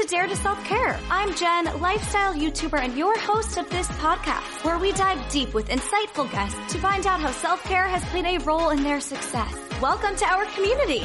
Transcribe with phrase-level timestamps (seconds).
[0.00, 0.98] to Dare to Self Care.
[1.10, 5.68] I'm Jen, lifestyle YouTuber and your host of this podcast, where we dive deep with
[5.68, 9.54] insightful guests to find out how self care has played a role in their success.
[9.82, 11.00] Welcome to our community.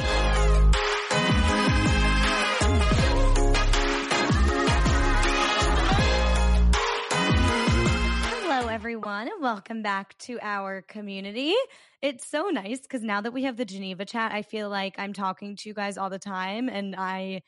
[8.40, 11.54] Hello, everyone, and welcome back to our community.
[12.00, 15.12] It's so nice because now that we have the Geneva chat, I feel like I'm
[15.12, 17.42] talking to you guys all the time, and I,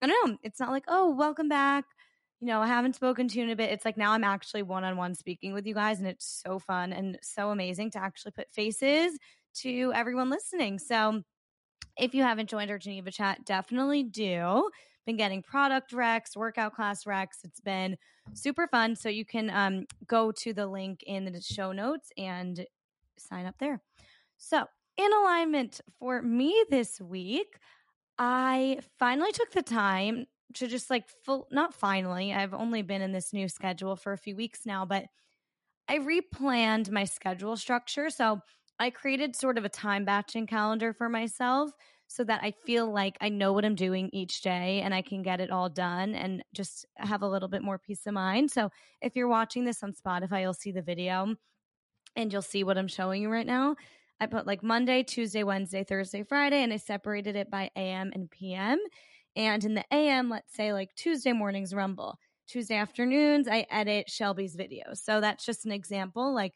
[0.00, 1.84] I don't know, it's not like, oh, welcome back.
[2.40, 3.70] You know, I haven't spoken to you in a bit.
[3.70, 6.58] It's like now I'm actually one on one speaking with you guys, and it's so
[6.58, 9.18] fun and so amazing to actually put faces
[9.62, 10.78] to everyone listening.
[10.78, 11.22] So,
[11.96, 14.70] if you haven't joined our Geneva chat, definitely do
[15.08, 17.42] been getting product recs, workout class recs.
[17.42, 17.96] It's been
[18.34, 18.94] super fun.
[18.94, 22.66] So you can um, go to the link in the show notes and
[23.16, 23.80] sign up there.
[24.36, 24.66] So,
[24.98, 27.58] in alignment for me this week,
[28.18, 33.12] I finally took the time to just like full, not finally, I've only been in
[33.12, 35.06] this new schedule for a few weeks now, but
[35.88, 38.10] I replanned my schedule structure.
[38.10, 38.40] So,
[38.80, 41.70] I created sort of a time batching calendar for myself
[42.08, 45.22] so that I feel like I know what I'm doing each day and I can
[45.22, 48.50] get it all done and just have a little bit more peace of mind.
[48.50, 48.70] So
[49.02, 51.34] if you're watching this on Spotify, you'll see the video
[52.16, 53.76] and you'll see what I'm showing you right now.
[54.20, 58.30] I put like Monday, Tuesday, Wednesday, Thursday, Friday, and I separated it by AM and
[58.30, 58.78] PM.
[59.36, 62.18] And in the AM, let's say like Tuesday mornings rumble.
[62.48, 64.98] Tuesday afternoons, I edit Shelby's videos.
[65.04, 66.54] So that's just an example, like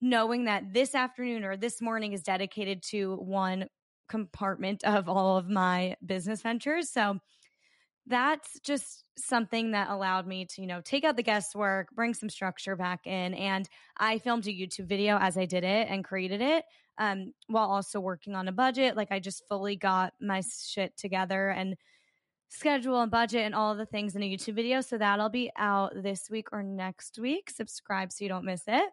[0.00, 3.66] knowing that this afternoon or this morning is dedicated to one
[4.08, 6.90] compartment of all of my business ventures.
[6.90, 7.18] So
[8.06, 12.28] that's just something that allowed me to, you know, take out the guesswork, bring some
[12.28, 13.34] structure back in.
[13.34, 16.64] And I filmed a YouTube video as I did it and created it
[16.98, 18.96] um, while also working on a budget.
[18.96, 21.76] Like I just fully got my shit together and
[22.48, 24.80] schedule and budget and all the things in a YouTube video.
[24.80, 27.50] So that'll be out this week or next week.
[27.50, 28.90] Subscribe so you don't miss it.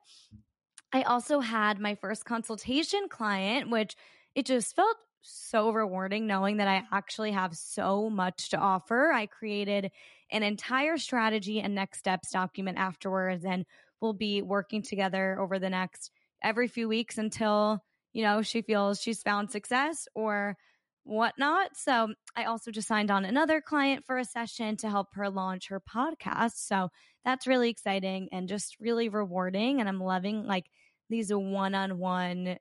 [0.94, 3.96] I also had my first consultation client, which
[4.34, 9.12] it just felt so rewarding knowing that I actually have so much to offer.
[9.12, 9.92] I created
[10.32, 13.66] an entire strategy and next steps document afterwards, and
[14.02, 16.12] we'll be working together over the next
[16.44, 20.56] every few weeks until, you know, she feels she's found success or
[21.04, 21.76] whatnot.
[21.76, 25.70] So I also just signed on another client for a session to help her launch
[25.70, 26.54] her podcast.
[26.56, 26.90] So
[27.26, 29.80] that's really exciting and just really rewarding.
[29.80, 30.66] And I'm loving like
[31.10, 32.58] these one on one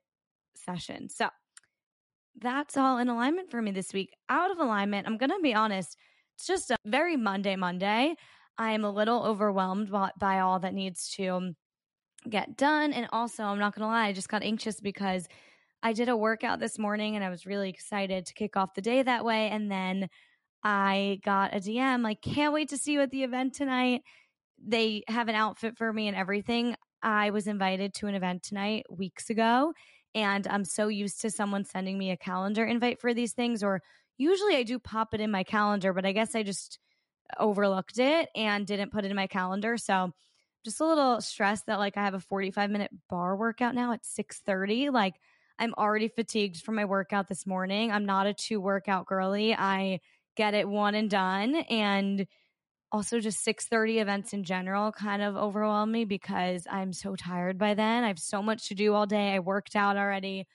[0.55, 1.15] sessions.
[1.15, 1.29] So
[2.41, 4.13] that's all in alignment for me this week.
[4.29, 5.97] Out of alignment, I'm going to be honest,
[6.35, 8.15] it's just a very Monday, Monday.
[8.57, 11.53] I am a little overwhelmed by, all that needs to
[12.29, 12.93] get done.
[12.93, 15.27] And also, I'm not going to lie, I just got anxious because
[15.81, 18.81] I did a workout this morning and I was really excited to kick off the
[18.81, 19.49] day that way.
[19.49, 20.09] And then
[20.63, 24.01] I got a DM like, can't wait to see you at the event tonight.
[24.61, 26.75] They have an outfit for me and everything.
[27.01, 29.73] I was invited to an event tonight weeks ago
[30.15, 33.81] and I'm so used to someone sending me a calendar invite for these things, or
[34.17, 36.79] usually I do pop it in my calendar, but I guess I just
[37.37, 39.77] overlooked it and didn't put it in my calendar.
[39.77, 40.11] So
[40.65, 44.05] just a little stressed that like I have a 45 minute bar workout now at
[44.05, 44.89] 6:30.
[44.89, 45.15] Like
[45.57, 47.91] I'm already fatigued from my workout this morning.
[47.91, 49.53] I'm not a two workout girly.
[49.53, 49.99] I
[50.35, 52.25] get it one and done and
[52.91, 57.73] also just 6:30 events in general kind of overwhelm me because I'm so tired by
[57.73, 58.03] then.
[58.03, 59.33] I have so much to do all day.
[59.35, 60.47] I worked out already.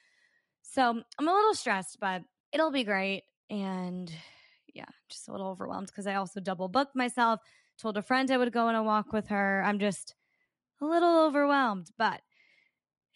[0.63, 2.23] So, I'm a little stressed, but
[2.53, 4.13] it'll be great and
[4.75, 7.41] yeah, just a little overwhelmed because I also double booked myself.
[7.79, 9.63] Told a friend I would go on a walk with her.
[9.65, 10.15] I'm just
[10.83, 12.23] a little overwhelmed, but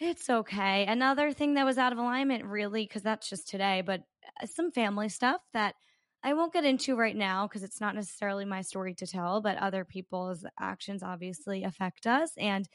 [0.00, 0.86] it's okay.
[0.86, 4.02] Another thing that was out of alignment, really, because that's just today, but
[4.42, 5.74] uh, some family stuff that
[6.22, 9.56] I won't get into right now because it's not necessarily my story to tell, but
[9.58, 12.32] other people's actions obviously affect us.
[12.36, 12.68] And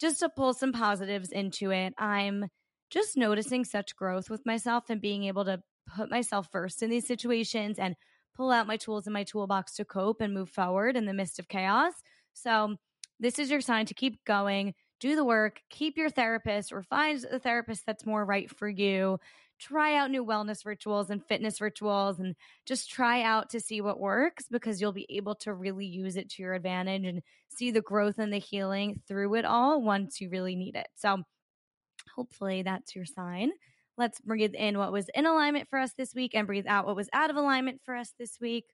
[0.00, 2.46] just to pull some positives into it, I'm
[2.90, 5.62] just noticing such growth with myself and being able to
[5.96, 7.96] put myself first in these situations and
[8.36, 11.38] pull out my tools in my toolbox to cope and move forward in the midst
[11.38, 11.94] of chaos.
[12.34, 12.76] So,
[13.18, 17.24] this is your sign to keep going, do the work, keep your therapist, or find
[17.30, 19.18] a therapist that's more right for you
[19.58, 24.00] try out new wellness rituals and fitness rituals and just try out to see what
[24.00, 27.80] works because you'll be able to really use it to your advantage and see the
[27.80, 30.88] growth and the healing through it all once you really need it.
[30.94, 31.22] So,
[32.14, 33.50] hopefully, that's your sign.
[33.98, 36.96] Let's breathe in what was in alignment for us this week and breathe out what
[36.96, 38.64] was out of alignment for us this week.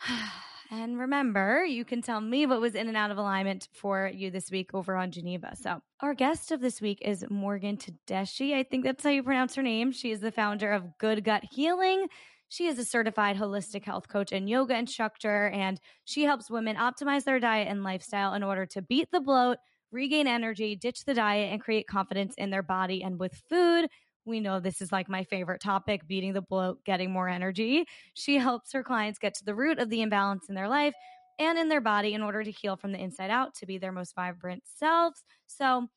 [0.70, 4.30] And remember, you can tell me what was in and out of alignment for you
[4.30, 5.56] this week over on Geneva.
[5.56, 8.54] So, our guest of this week is Morgan Tedeschi.
[8.54, 9.92] I think that's how you pronounce her name.
[9.92, 12.08] She is the founder of Good Gut Healing.
[12.50, 17.24] She is a certified holistic health coach and yoga instructor, and she helps women optimize
[17.24, 19.56] their diet and lifestyle in order to beat the bloat,
[19.90, 23.88] regain energy, ditch the diet, and create confidence in their body and with food.
[24.28, 27.86] We know this is like my favorite topic beating the bloat, getting more energy.
[28.14, 30.94] She helps her clients get to the root of the imbalance in their life
[31.38, 33.92] and in their body in order to heal from the inside out to be their
[33.92, 35.22] most vibrant selves.
[35.46, 35.88] So,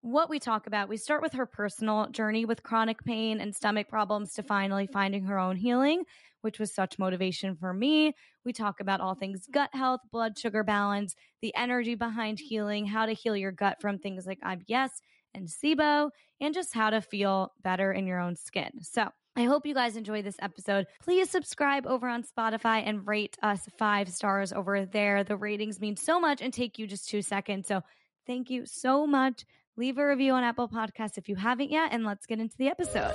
[0.00, 3.88] what we talk about, we start with her personal journey with chronic pain and stomach
[3.88, 6.04] problems to finally finding her own healing,
[6.42, 8.14] which was such motivation for me.
[8.44, 13.06] We talk about all things gut health, blood sugar balance, the energy behind healing, how
[13.06, 14.90] to heal your gut from things like IBS
[15.34, 18.70] and SIBO, and just how to feel better in your own skin.
[18.82, 20.86] So, I hope you guys enjoy this episode.
[21.00, 25.22] Please subscribe over on Spotify and rate us five stars over there.
[25.22, 27.68] The ratings mean so much and take you just two seconds.
[27.68, 27.82] So
[28.26, 29.44] thank you so much.
[29.76, 32.66] Leave a review on Apple Podcasts if you haven't yet, and let's get into the
[32.66, 33.14] episode.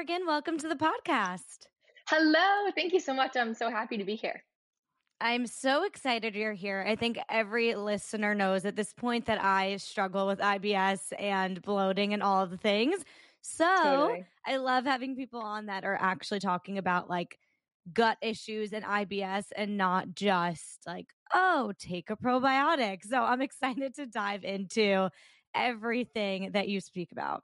[0.00, 0.26] Morgan.
[0.26, 1.66] Welcome to the podcast.
[2.08, 2.70] Hello.
[2.74, 3.36] Thank you so much.
[3.36, 4.42] I'm so happy to be here.
[5.20, 6.82] I'm so excited you're here.
[6.88, 12.14] I think every listener knows at this point that I struggle with IBS and bloating
[12.14, 13.04] and all of the things.
[13.42, 14.24] So totally.
[14.46, 17.38] I love having people on that are actually talking about like
[17.92, 23.04] gut issues and IBS and not just like, oh, take a probiotic.
[23.04, 25.10] So I'm excited to dive into
[25.54, 27.42] everything that you speak about.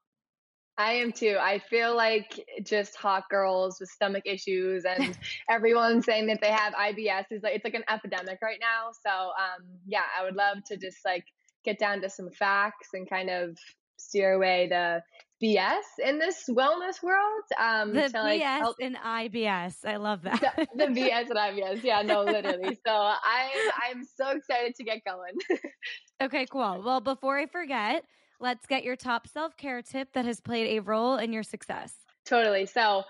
[0.78, 1.36] I am too.
[1.40, 5.16] I feel like just hot girls with stomach issues and
[5.50, 8.90] everyone saying that they have IBS is like it's like an epidemic right now.
[9.04, 11.24] So um yeah, I would love to just like
[11.64, 13.56] get down to some facts and kind of
[13.96, 15.02] steer away the
[15.42, 17.44] BS in this wellness world.
[17.58, 18.76] Um the to, like, BS help...
[18.78, 19.76] in IBS.
[19.86, 20.66] I love that.
[20.74, 21.82] the, the BS and IBS.
[21.84, 22.78] Yeah, no, literally.
[22.86, 25.60] So I I'm so excited to get going.
[26.22, 26.82] okay, cool.
[26.84, 28.04] Well, before I forget,
[28.40, 31.94] let's get your top self care tip that has played a role in your success.
[32.24, 32.66] Totally.
[32.66, 33.04] So,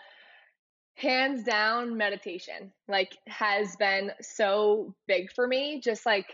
[0.94, 5.81] hands down, meditation like has been so big for me.
[5.81, 6.26] Just like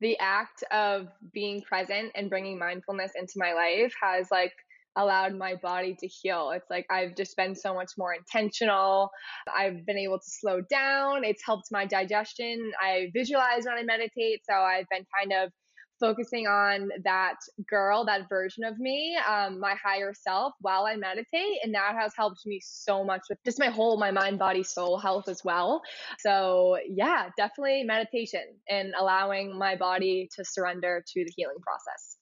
[0.00, 4.52] the act of being present and bringing mindfulness into my life has like
[4.96, 6.50] allowed my body to heal.
[6.50, 9.10] It's like I've just been so much more intentional.
[9.54, 11.24] I've been able to slow down.
[11.24, 12.72] It's helped my digestion.
[12.80, 14.40] I visualize when I meditate.
[14.48, 15.52] So I've been kind of
[16.00, 17.36] focusing on that
[17.68, 21.58] girl, that version of me, um, my higher self while I meditate.
[21.62, 24.98] And that has helped me so much with just my whole, my mind, body, soul
[24.98, 25.82] health as well.
[26.18, 32.16] So, yeah, definitely meditation and allowing my body to surrender to the healing process.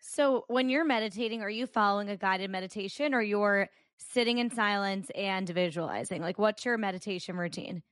[0.00, 5.10] So, when you're meditating, are you following a guided meditation or you're sitting in silence
[5.14, 6.20] and visualizing?
[6.20, 7.82] Like, what's your meditation routine?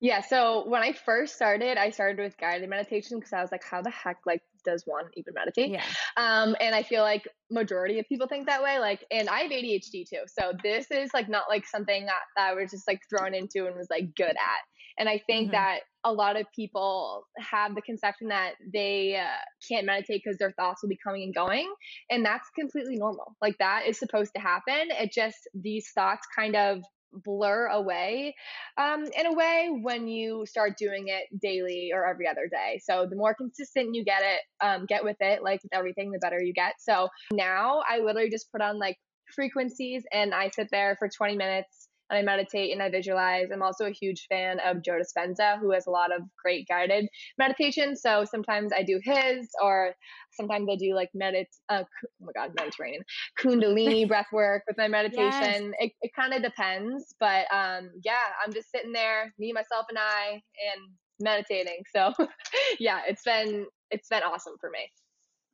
[0.00, 3.64] Yeah, so when I first started, I started with guided meditation because I was like,
[3.64, 5.70] how the heck like does one even meditate?
[5.70, 5.82] Yeah.
[6.16, 8.78] Um, and I feel like majority of people think that way.
[8.78, 12.50] Like, and I have ADHD too, so this is like not like something that, that
[12.50, 14.62] I was just like thrown into and was like good at.
[14.98, 15.52] And I think mm-hmm.
[15.52, 19.26] that a lot of people have the conception that they uh,
[19.68, 21.72] can't meditate because their thoughts will be coming and going,
[22.10, 23.36] and that's completely normal.
[23.42, 24.88] Like that is supposed to happen.
[24.90, 28.34] It just these thoughts kind of blur away
[28.76, 32.80] um, in a way when you start doing it daily or every other day.
[32.82, 36.18] So the more consistent you get it, um, get with it, like with everything, the
[36.18, 36.74] better you get.
[36.78, 38.96] So now I literally just put on like
[39.34, 41.77] frequencies and I sit there for 20 minutes
[42.10, 43.48] and I meditate and I visualize.
[43.52, 47.08] I'm also a huge fan of Joe Dispenza, who has a lot of great guided
[47.38, 47.96] meditation.
[47.96, 49.94] So sometimes I do his, or
[50.32, 51.46] sometimes I do like medit.
[51.68, 53.02] Uh, oh my God, Mediterranean
[53.38, 55.22] Kundalini breath work with my meditation.
[55.32, 55.72] Yes.
[55.78, 59.98] It, it kind of depends, but um, yeah, I'm just sitting there, me, myself, and
[59.98, 61.82] I, and meditating.
[61.94, 62.12] So
[62.78, 64.90] yeah, it's been it's been awesome for me.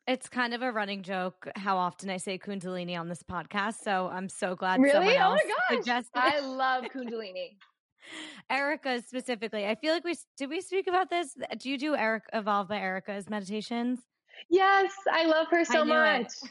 [0.07, 3.83] It's kind of a running joke how often I say Kundalini on this podcast.
[3.83, 4.81] So I'm so glad.
[4.81, 5.17] Really?
[5.17, 5.79] oh my gosh!
[5.79, 6.11] Suggested.
[6.15, 7.57] I love Kundalini.
[8.51, 9.67] Erica specifically.
[9.67, 11.35] I feel like we did we speak about this?
[11.59, 14.01] Do you do Eric Evolve by Erica's meditations?
[14.51, 16.27] Yes, I love her so much.
[16.27, 16.51] It.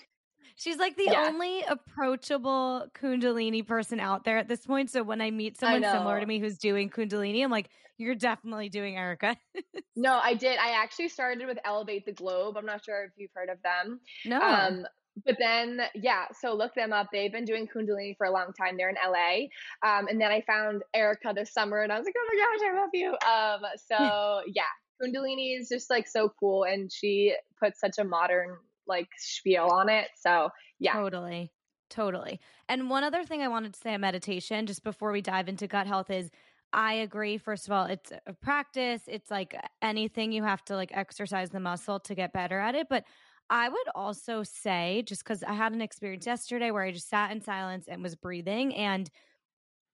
[0.55, 1.25] She's like the yeah.
[1.27, 4.89] only approachable Kundalini person out there at this point.
[4.89, 8.69] So when I meet someone similar to me who's doing Kundalini, I'm like, you're definitely
[8.69, 9.37] doing Erica.
[9.95, 10.57] no, I did.
[10.57, 12.57] I actually started with Elevate the Globe.
[12.57, 13.99] I'm not sure if you've heard of them.
[14.25, 14.39] No.
[14.39, 14.85] Um,
[15.25, 17.09] but then, yeah, so look them up.
[17.11, 18.77] They've been doing Kundalini for a long time.
[18.77, 19.47] They're in LA.
[19.87, 22.67] Um, and then I found Erica this summer and I was like, oh my gosh,
[22.67, 23.09] I love you.
[23.11, 24.63] Um, so yeah,
[25.01, 26.63] Kundalini is just like so cool.
[26.63, 28.57] And she puts such a modern
[28.87, 30.07] like spiel on it.
[30.19, 30.49] So
[30.79, 30.93] yeah.
[30.93, 31.51] Totally.
[31.89, 32.39] Totally.
[32.67, 35.67] And one other thing I wanted to say on meditation, just before we dive into
[35.67, 36.31] gut health, is
[36.71, 37.37] I agree.
[37.37, 39.03] First of all, it's a practice.
[39.07, 42.87] It's like anything you have to like exercise the muscle to get better at it.
[42.89, 43.05] But
[43.49, 47.31] I would also say, just because I had an experience yesterday where I just sat
[47.31, 49.09] in silence and was breathing, and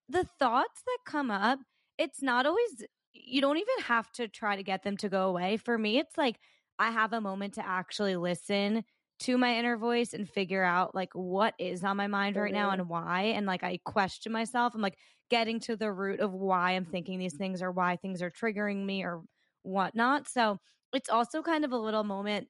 [0.08, 1.60] the thoughts that come up,
[1.98, 5.58] it's not always, you don't even have to try to get them to go away.
[5.58, 6.40] For me, it's like
[6.80, 8.84] I have a moment to actually listen
[9.22, 12.70] to my inner voice and figure out like what is on my mind right now
[12.72, 12.80] mm-hmm.
[12.80, 13.22] and why.
[13.36, 14.74] And like I question myself.
[14.74, 14.98] I'm like
[15.30, 18.86] getting to the root of why I'm thinking these things or why things are triggering
[18.86, 19.22] me or
[19.64, 20.28] whatnot.
[20.28, 20.60] So
[20.94, 22.48] it's also kind of a little moment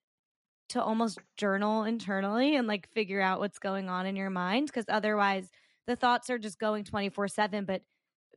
[0.69, 4.85] to almost journal internally and like figure out what's going on in your mind because
[4.87, 5.49] otherwise
[5.87, 7.81] the thoughts are just going 24 7 but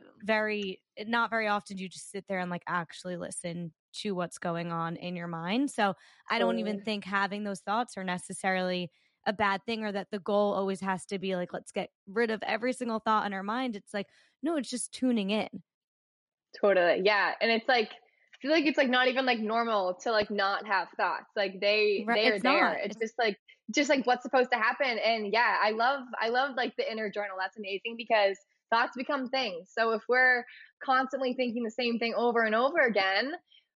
[0.00, 3.70] uh, very not very often do you just sit there and like actually listen
[4.00, 5.70] to what's going on in your mind.
[5.70, 5.94] So
[6.28, 8.90] I don't even think having those thoughts are necessarily
[9.26, 12.30] a bad thing or that the goal always has to be like, let's get rid
[12.30, 13.76] of every single thought in our mind.
[13.76, 14.08] It's like,
[14.42, 15.48] no, it's just tuning in.
[16.60, 17.02] Totally.
[17.04, 17.32] Yeah.
[17.40, 20.66] And it's like, I feel like it's like not even like normal to like not
[20.66, 21.30] have thoughts.
[21.36, 22.22] Like they right.
[22.22, 22.60] they are it's there.
[22.70, 22.76] Not.
[22.82, 23.38] It's just like
[23.72, 24.98] just like what's supposed to happen.
[24.98, 27.36] And yeah, I love I love like the inner journal.
[27.38, 28.36] That's amazing because
[28.70, 29.70] thoughts become things.
[29.72, 30.44] So if we're
[30.82, 33.32] constantly thinking the same thing over and over again,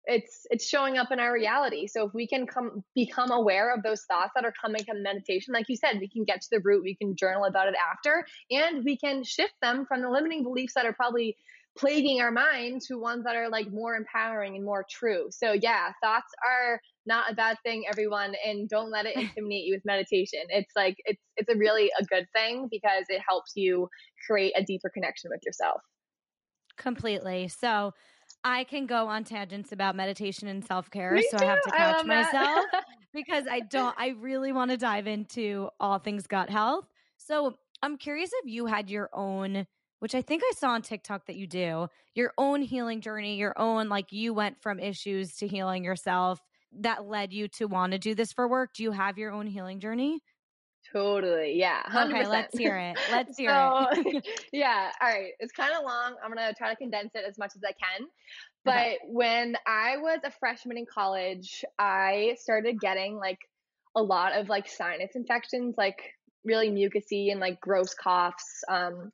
[0.07, 1.89] it's it's showing up in our reality.
[1.89, 5.53] So if we can come become aware of those thoughts that are coming from meditation
[5.53, 8.25] like you said we can get to the root we can journal about it after
[8.51, 11.37] and we can shift them from the limiting beliefs that are probably
[11.77, 15.27] plaguing our mind to ones that are like more empowering and more true.
[15.31, 19.75] So yeah thoughts are not a bad thing everyone and don't let it intimidate you
[19.75, 20.41] with meditation.
[20.49, 23.89] It's like it's it's a really a good thing because it helps you
[24.27, 25.81] create a deeper connection with yourself.
[26.77, 27.49] Completely.
[27.49, 27.93] So
[28.45, 32.05] I can go on tangents about meditation and self care, so I have to catch
[32.05, 32.65] myself
[33.13, 33.95] because I don't.
[33.99, 36.87] I really want to dive into all things gut health.
[37.17, 39.67] So I'm curious if you had your own,
[39.99, 43.59] which I think I saw on TikTok that you do, your own healing journey, your
[43.59, 46.41] own like you went from issues to healing yourself
[46.81, 48.71] that led you to want to do this for work.
[48.75, 50.21] Do you have your own healing journey?
[50.93, 51.59] Totally.
[51.59, 51.83] Yeah.
[51.89, 52.09] 100%.
[52.09, 52.99] Okay, let's hear it.
[53.11, 54.29] Let's hear so, it.
[54.53, 54.91] yeah.
[55.01, 55.33] All right.
[55.41, 56.17] It's kind of long.
[56.23, 58.07] I'm going to try to condense it as much as I can.
[58.65, 58.99] But okay.
[59.07, 63.39] when I was a freshman in college, I started getting like
[63.95, 66.01] a lot of like sinus infections, like
[66.45, 69.13] really mucusy and like gross coughs, um,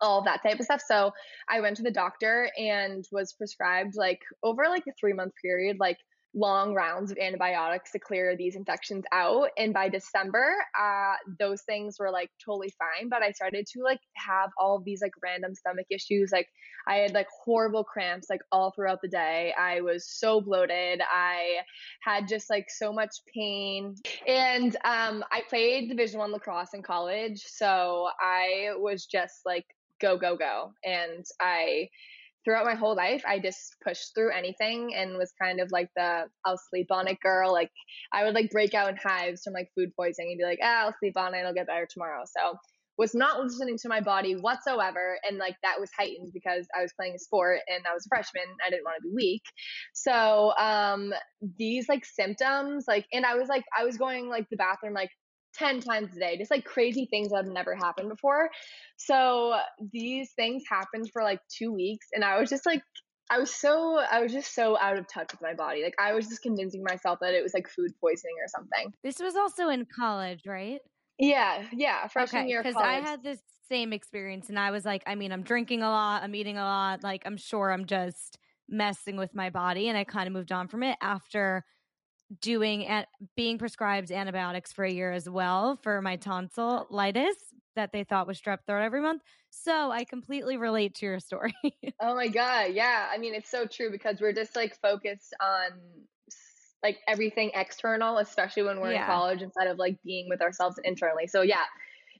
[0.00, 0.82] all that type of stuff.
[0.86, 1.12] So
[1.48, 5.78] I went to the doctor and was prescribed like over like a three month period,
[5.80, 5.98] like
[6.34, 9.48] long rounds of antibiotics to clear these infections out.
[9.58, 13.08] And by December, uh, those things were like totally fine.
[13.08, 16.30] But I started to like have all of these like random stomach issues.
[16.32, 16.48] Like
[16.86, 19.52] I had like horrible cramps like all throughout the day.
[19.58, 21.00] I was so bloated.
[21.02, 21.58] I
[22.02, 23.94] had just like so much pain.
[24.26, 29.66] And um, I played Division One lacrosse in college, so I was just like
[30.00, 31.88] go go go, and I
[32.44, 36.24] throughout my whole life, I just pushed through anything and was kind of like the
[36.44, 37.52] I'll sleep on it girl.
[37.52, 37.70] Like
[38.12, 40.86] I would like break out in hives from like food poisoning and be like, ah,
[40.86, 42.22] I'll sleep on it, it'll get better tomorrow.
[42.26, 42.56] So
[42.98, 45.18] was not listening to my body whatsoever.
[45.28, 48.08] And like that was heightened because I was playing a sport and I was a
[48.08, 48.44] freshman.
[48.64, 49.42] I didn't want to be weak.
[49.94, 51.12] So um
[51.58, 55.10] these like symptoms, like and I was like I was going like the bathroom like
[55.54, 58.50] 10 times a day, just like crazy things that have never happened before.
[58.96, 59.54] So
[59.92, 62.82] these things happened for like two weeks, and I was just like,
[63.30, 65.82] I was so, I was just so out of touch with my body.
[65.82, 68.92] Like, I was just convincing myself that it was like food poisoning or something.
[69.02, 70.80] This was also in college, right?
[71.18, 72.60] Yeah, yeah, freshman year.
[72.60, 72.74] okay, year.
[72.74, 75.88] Because I had this same experience, and I was like, I mean, I'm drinking a
[75.88, 77.02] lot, I'm eating a lot.
[77.02, 80.68] Like, I'm sure I'm just messing with my body, and I kind of moved on
[80.68, 81.64] from it after
[82.40, 87.36] doing and being prescribed antibiotics for a year as well for my tonsillitis
[87.76, 89.22] that they thought was strep throat every month.
[89.50, 91.54] So I completely relate to your story.
[92.00, 93.08] oh my god, yeah.
[93.12, 95.70] I mean, it's so true because we're just like focused on
[96.82, 99.02] like everything external, especially when we're yeah.
[99.02, 101.26] in college instead of like being with ourselves internally.
[101.26, 101.64] So yeah,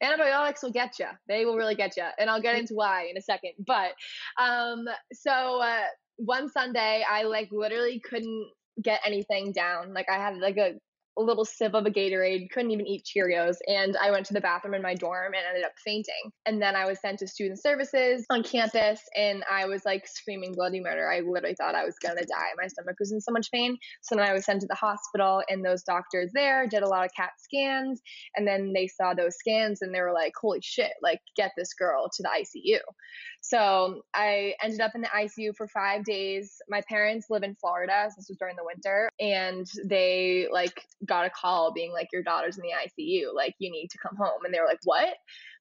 [0.01, 1.07] antibiotics will get you.
[1.29, 2.05] They will really get you.
[2.19, 3.53] And I'll get into why in a second.
[3.67, 3.93] But
[4.41, 8.51] um so uh one Sunday I like literally couldn't
[8.81, 9.93] get anything down.
[9.95, 10.75] Like I had like a,
[11.19, 14.41] a little sip of a Gatorade, couldn't even eat Cheerios, and I went to the
[14.41, 16.33] bathroom in my dorm and ended up fainting.
[16.47, 20.55] And then I was sent to student services on campus, and I was like screaming
[20.55, 21.11] bloody murder.
[21.11, 22.51] I literally thought I was gonna die.
[22.57, 23.77] My stomach was in so much pain.
[24.03, 27.05] So then I was sent to the hospital, and those doctors there did a lot
[27.05, 28.01] of CAT scans,
[28.37, 30.93] and then they saw those scans and they were like, "Holy shit!
[31.03, 32.81] Like get this girl to the ICU."
[33.43, 36.55] So I ended up in the ICU for five days.
[36.69, 38.07] My parents live in Florida.
[38.09, 39.11] So this was during the winter.
[39.19, 43.35] And they like got a call being like, your daughter's in the ICU.
[43.35, 44.45] Like, you need to come home.
[44.45, 45.15] And they were like, what?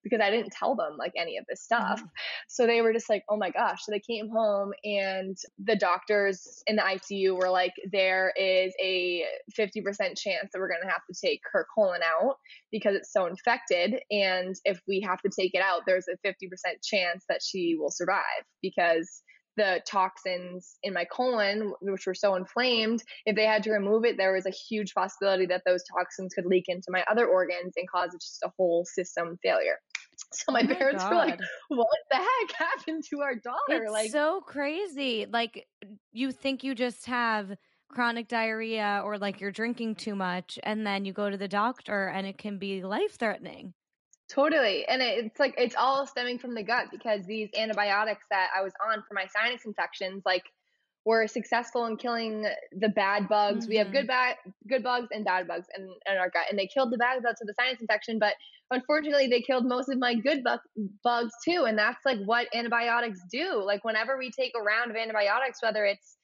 [0.03, 1.99] Because I didn't tell them like any of this stuff.
[1.99, 2.07] Mm-hmm.
[2.47, 3.85] So they were just like, oh my gosh.
[3.85, 9.25] So they came home and the doctors in the ICU were like, there is a
[9.57, 9.83] 50%
[10.17, 12.37] chance that we're going to have to take her colon out
[12.71, 13.99] because it's so infected.
[14.09, 16.47] And if we have to take it out, there's a 50%
[16.83, 18.21] chance that she will survive
[18.61, 19.21] because
[19.57, 24.17] the toxins in my colon, which were so inflamed, if they had to remove it,
[24.17, 27.89] there was a huge possibility that those toxins could leak into my other organs and
[27.89, 29.77] cause just a whole system failure.
[30.33, 31.09] So my, oh my parents God.
[31.09, 31.39] were like,
[31.69, 35.25] "What the heck happened to our daughter?" It's like so crazy.
[35.29, 35.67] Like
[36.13, 37.57] you think you just have
[37.89, 42.07] chronic diarrhea or like you're drinking too much and then you go to the doctor
[42.07, 43.73] and it can be life threatening.
[44.31, 44.85] Totally.
[44.87, 48.71] And it's like it's all stemming from the gut because these antibiotics that I was
[48.89, 50.45] on for my sinus infections like
[51.03, 53.65] were successful in killing the bad bugs.
[53.65, 53.69] Mm-hmm.
[53.69, 54.07] We have good mm-hmm.
[54.07, 54.35] bad
[54.69, 57.41] good bugs and bad bugs in, in our gut and they killed the bad bugs
[57.41, 58.35] of the sinus infection, but
[58.69, 63.19] unfortunately they killed most of my good bu- bugs too and that's like what antibiotics
[63.29, 63.61] do.
[63.61, 66.15] Like whenever we take a round of antibiotics whether it's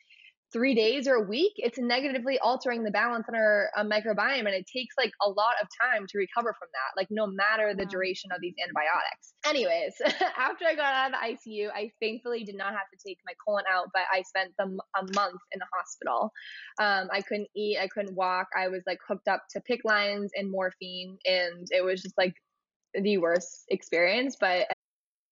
[0.54, 4.40] three days or a week, it's negatively altering the balance in our uh, microbiome.
[4.40, 7.74] And it takes like a lot of time to recover from that, like no matter
[7.76, 9.34] the duration of these antibiotics.
[9.46, 9.96] Anyways,
[10.38, 13.34] after I got out of the ICU, I thankfully did not have to take my
[13.46, 16.32] colon out, but I spent the, a month in the hospital.
[16.80, 18.48] Um, I couldn't eat, I couldn't walk.
[18.58, 21.18] I was like hooked up to PICC lines and morphine.
[21.26, 22.34] And it was just like
[22.94, 24.38] the worst experience.
[24.40, 24.68] But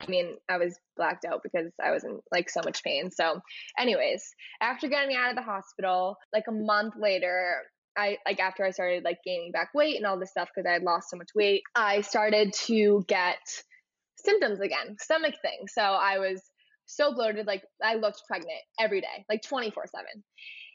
[0.00, 3.10] I mean, I was blacked out because I was in like so much pain.
[3.10, 3.40] So,
[3.78, 4.22] anyways,
[4.60, 7.56] after getting out of the hospital, like a month later,
[7.96, 10.72] I like after I started like gaining back weight and all this stuff because I
[10.74, 13.38] had lost so much weight, I started to get
[14.16, 15.72] symptoms again, stomach things.
[15.74, 16.42] So I was
[16.86, 20.06] so bloated, like I looked pregnant every day, like 24 7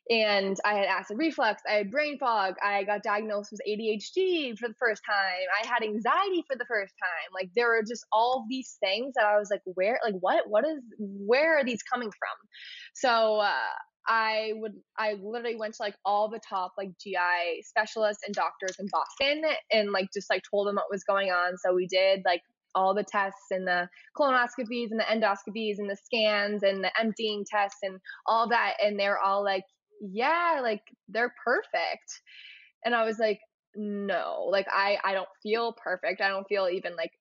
[0.09, 4.67] and I had acid reflux, I had brain fog, I got diagnosed with ADHD for
[4.67, 7.33] the first time, I had anxiety for the first time.
[7.33, 10.65] Like there were just all these things that I was like, where, like what, what
[10.65, 12.49] is, where are these coming from?
[12.93, 13.53] So uh,
[14.07, 18.75] I would, I literally went to like all the top like GI specialists and doctors
[18.79, 21.57] in Boston and like just like told them what was going on.
[21.57, 22.41] So we did like
[22.75, 23.87] all the tests and the
[24.17, 28.73] colonoscopies and the endoscopies and the scans and the emptying tests and all that.
[28.83, 29.63] And they're all like,
[30.11, 32.21] yeah, like they're perfect.
[32.85, 33.39] And I was like,
[33.75, 36.21] no, like I I don't feel perfect.
[36.21, 37.11] I don't feel even like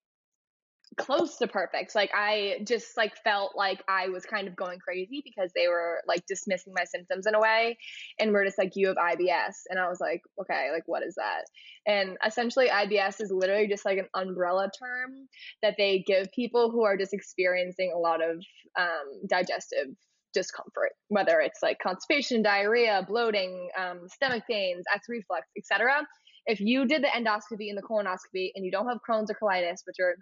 [0.98, 1.94] close to perfect.
[1.94, 6.02] Like I just like felt like I was kind of going crazy because they were
[6.06, 7.78] like dismissing my symptoms in a way
[8.18, 11.14] and we're just like you have IBS and I was like, okay, like what is
[11.14, 11.44] that?
[11.86, 15.28] And essentially IBS is literally just like an umbrella term
[15.62, 18.42] that they give people who are just experiencing a lot of
[18.78, 19.88] um, digestive
[20.32, 26.06] discomfort, whether it's like constipation, diarrhea, bloating, um, stomach pains, acid reflux, etc.
[26.46, 29.80] If you did the endoscopy and the colonoscopy and you don't have Crohn's or colitis,
[29.86, 30.16] which are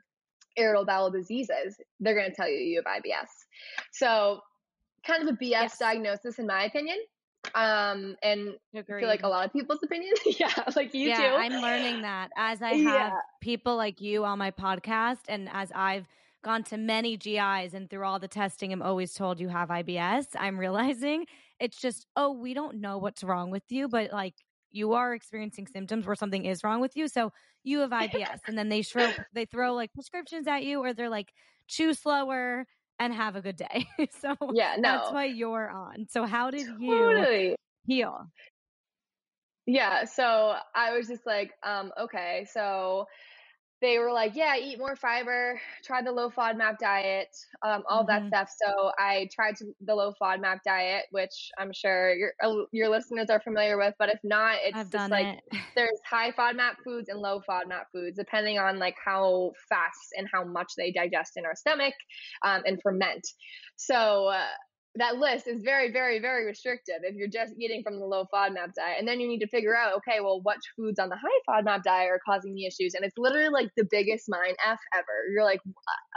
[0.57, 3.29] irritable bowel diseases, they're going to tell you you have IBS.
[3.93, 4.41] So,
[5.07, 5.79] kind of a BS yes.
[5.79, 6.99] diagnosis, in my opinion.
[7.55, 8.97] Um, and Agreed.
[8.97, 10.19] I feel like a lot of people's opinions.
[10.39, 11.37] yeah, like you yeah, too.
[11.37, 13.19] I'm learning that as I have yeah.
[13.41, 16.07] people like you on my podcast, and as I've
[16.43, 20.27] gone to many GIs and through all the testing, I'm always told you have IBS.
[20.39, 21.27] I'm realizing
[21.59, 24.35] it's just, oh, we don't know what's wrong with you, but like
[24.71, 27.09] you are experiencing symptoms where something is wrong with you.
[27.09, 27.33] So
[27.65, 28.41] you have IBS.
[28.47, 31.33] and then they throw they throw like prescriptions at you or they're like,
[31.67, 32.67] chew slower
[32.99, 33.87] and have a good day.
[34.21, 34.83] so yeah, no.
[34.83, 36.07] that's why you're on.
[36.09, 37.51] So how did totally.
[37.51, 38.27] you heal?
[39.67, 43.07] Yeah, so I was just like, um, okay, so
[43.81, 48.29] they were like, yeah, eat more fiber, try the low FODMAP diet, um, all mm-hmm.
[48.29, 48.55] that stuff.
[48.63, 53.31] So I tried to, the low FODMAP diet, which I'm sure your uh, your listeners
[53.31, 55.59] are familiar with, but if not, it's I've just like it.
[55.77, 60.45] there's high FODMAP foods and low FODMAP foods, depending on like how fast and how
[60.45, 61.95] much they digest in our stomach
[62.45, 63.27] um, and ferment.
[63.77, 64.45] So uh,
[64.97, 68.75] that list is very, very, very restrictive if you're just eating from the low FODMAP
[68.75, 68.97] diet.
[68.99, 71.85] And then you need to figure out, okay, well, what foods on the high FODMAP
[71.85, 72.95] diet are causing me issues?
[72.95, 75.31] And it's literally like the biggest mind F ever.
[75.33, 75.61] You're like,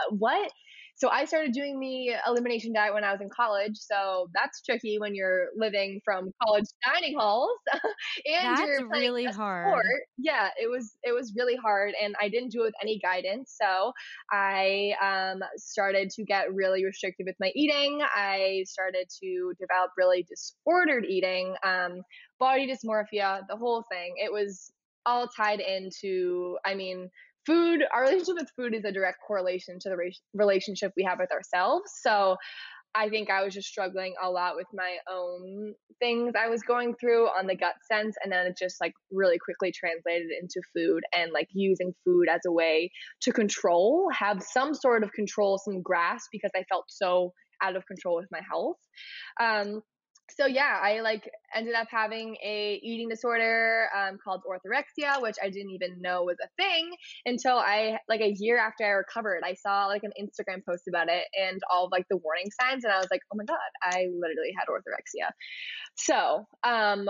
[0.10, 0.52] what?
[0.96, 3.78] So I started doing the elimination diet when I was in college.
[3.78, 7.50] So that's tricky when you're living from college dining halls
[8.26, 9.68] and that's you're really hard.
[9.70, 9.86] Sport.
[10.18, 13.56] Yeah, it was it was really hard, and I didn't do it with any guidance.
[13.60, 13.92] So
[14.32, 18.02] I um, started to get really restricted with my eating.
[18.16, 22.02] I started to develop really disordered eating, um,
[22.40, 24.14] body dysmorphia, the whole thing.
[24.18, 24.72] It was
[25.06, 26.58] all tied into.
[26.66, 27.10] I mean
[27.46, 31.20] food our relationship with food is a direct correlation to the re- relationship we have
[31.20, 31.92] with ourselves.
[32.02, 32.38] So
[32.96, 36.94] i think i was just struggling a lot with my own things i was going
[36.94, 41.02] through on the gut sense and then it just like really quickly translated into food
[41.12, 45.82] and like using food as a way to control have some sort of control some
[45.82, 48.78] grasp because i felt so out of control with my health.
[49.40, 49.82] Um,
[50.32, 55.50] so yeah, I like ended up having a eating disorder um, called orthorexia, which I
[55.50, 56.92] didn't even know was a thing
[57.26, 59.42] until I like a year after I recovered.
[59.46, 62.84] I saw like an Instagram post about it and all of like the warning signs,
[62.84, 65.30] and I was like, oh my god, I literally had orthorexia.
[65.96, 67.10] So um,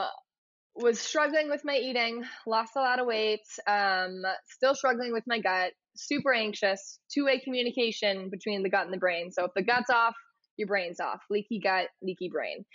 [0.76, 5.40] was struggling with my eating, lost a lot of weight, um, still struggling with my
[5.40, 9.32] gut, super anxious, two way communication between the gut and the brain.
[9.32, 10.16] So if the gut's off,
[10.58, 12.66] your brain's off, leaky gut, leaky brain.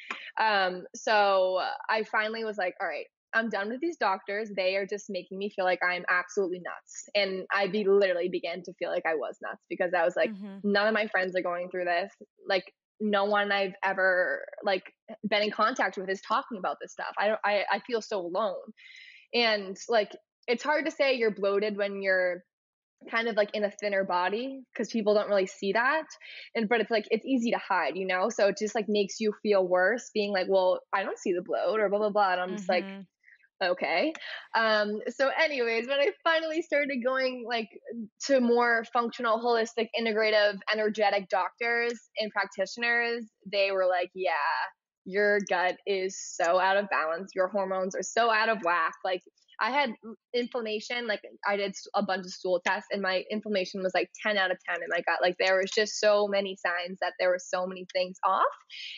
[0.40, 4.50] Um, so I finally was like, all right, I'm done with these doctors.
[4.54, 7.08] They are just making me feel like I'm absolutely nuts.
[7.14, 10.30] And I be literally began to feel like I was nuts because I was like,
[10.30, 10.58] mm-hmm.
[10.64, 12.12] none of my friends are going through this.
[12.48, 14.84] Like no one I've ever like
[15.28, 17.14] been in contact with is talking about this stuff.
[17.18, 18.56] I don't I I feel so alone.
[19.34, 20.10] And like
[20.46, 22.42] it's hard to say you're bloated when you're
[23.10, 26.04] kind of like in a thinner body because people don't really see that
[26.54, 29.20] and but it's like it's easy to hide you know so it just like makes
[29.20, 32.32] you feel worse being like well i don't see the bloat or blah blah blah
[32.32, 32.56] and i'm mm-hmm.
[32.56, 33.70] just like mm-hmm.
[33.70, 34.12] okay
[34.56, 37.68] um so anyways when i finally started going like
[38.20, 44.32] to more functional holistic integrative energetic doctors and practitioners they were like yeah
[45.04, 49.22] your gut is so out of balance your hormones are so out of whack like
[49.60, 49.90] I had
[50.34, 51.06] inflammation.
[51.06, 54.50] Like I did a bunch of stool tests, and my inflammation was like 10 out
[54.50, 55.18] of 10 in my gut.
[55.22, 58.42] Like there was just so many signs that there were so many things off.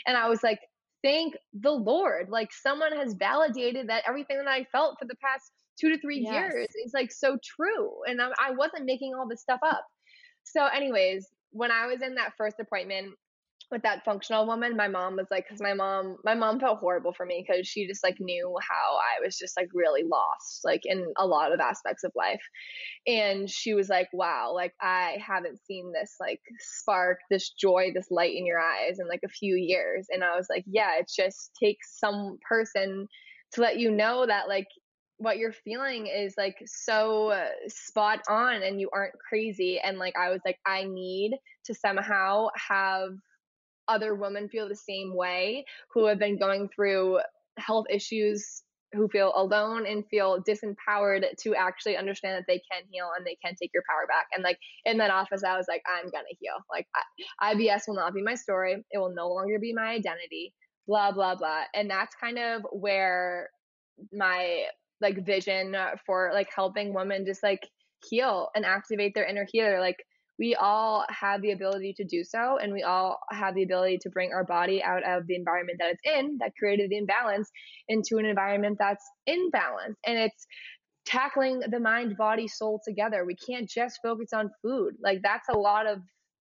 [0.06, 0.60] And I was like,
[1.02, 2.28] thank the Lord.
[2.28, 6.20] Like someone has validated that everything that I felt for the past two to three
[6.20, 6.32] yes.
[6.32, 7.90] years is like so true.
[8.06, 9.84] And I, I wasn't making all this stuff up.
[10.44, 13.14] So, anyways, when I was in that first appointment,
[13.70, 17.12] with that functional woman, my mom was like, because my mom, my mom felt horrible
[17.12, 20.80] for me because she just like knew how I was just like really lost, like
[20.84, 22.42] in a lot of aspects of life.
[23.06, 28.10] And she was like, wow, like I haven't seen this like spark, this joy, this
[28.10, 30.08] light in your eyes in like a few years.
[30.10, 33.06] And I was like, yeah, it just takes some person
[33.52, 34.66] to let you know that like
[35.18, 40.30] what you're feeling is like so spot on and you aren't crazy and like i
[40.30, 43.10] was like i need to somehow have
[43.90, 47.20] other women feel the same way who have been going through
[47.58, 53.10] health issues who feel alone and feel disempowered to actually understand that they can heal
[53.16, 54.26] and they can take your power back.
[54.34, 56.54] And like in that office, I was like, I'm gonna heal.
[56.70, 56.86] Like
[57.40, 58.84] I, IBS will not be my story.
[58.90, 60.54] It will no longer be my identity.
[60.88, 61.62] Blah blah blah.
[61.74, 63.50] And that's kind of where
[64.12, 64.64] my
[65.00, 67.66] like vision for like helping women just like
[68.08, 69.80] heal and activate their inner healer.
[69.80, 70.04] Like
[70.40, 74.10] we all have the ability to do so and we all have the ability to
[74.10, 77.50] bring our body out of the environment that it's in that created the imbalance
[77.88, 79.98] into an environment that's in balance.
[80.06, 80.46] And it's
[81.04, 83.24] tackling the mind body soul together.
[83.26, 84.94] We can't just focus on food.
[85.04, 85.98] Like that's a lot of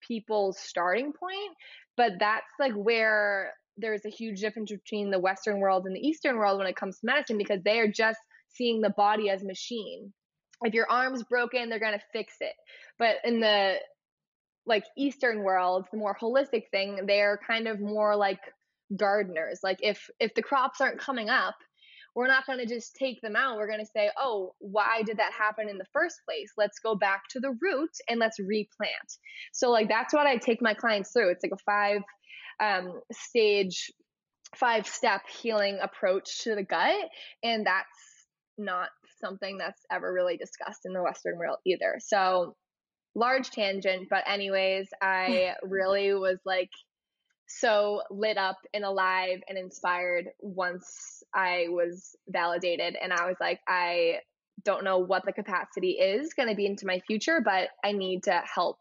[0.08, 1.56] people's starting point
[1.98, 6.38] but that's like where there's a huge difference between the western world and the eastern
[6.38, 8.18] world when it comes to medicine because they are just
[8.50, 10.12] seeing the body as machine
[10.64, 12.54] if your arm's broken they're going to fix it.
[13.00, 13.76] But in the
[14.66, 18.40] like eastern world the more holistic thing they're kind of more like
[18.96, 19.60] gardeners.
[19.64, 21.56] Like if if the crops aren't coming up
[22.14, 23.56] we're not going to just take them out.
[23.56, 26.52] We're going to say oh why did that happen in the first place?
[26.58, 29.18] Let's go back to the root and let's replant.
[29.54, 31.32] So like that's what i take my clients through.
[31.32, 32.02] It's like a five
[32.60, 33.92] um, stage
[34.56, 37.10] five step healing approach to the gut
[37.44, 37.88] and that's
[38.58, 38.90] not
[39.22, 41.96] something that's ever really discussed in the Western world either.
[42.00, 42.56] So,
[43.16, 46.70] large tangent, but, anyways, I really was like
[47.48, 52.96] so lit up and alive and inspired once I was validated.
[53.02, 54.20] And I was like, I
[54.64, 58.24] don't know what the capacity is going to be into my future, but I need
[58.24, 58.78] to help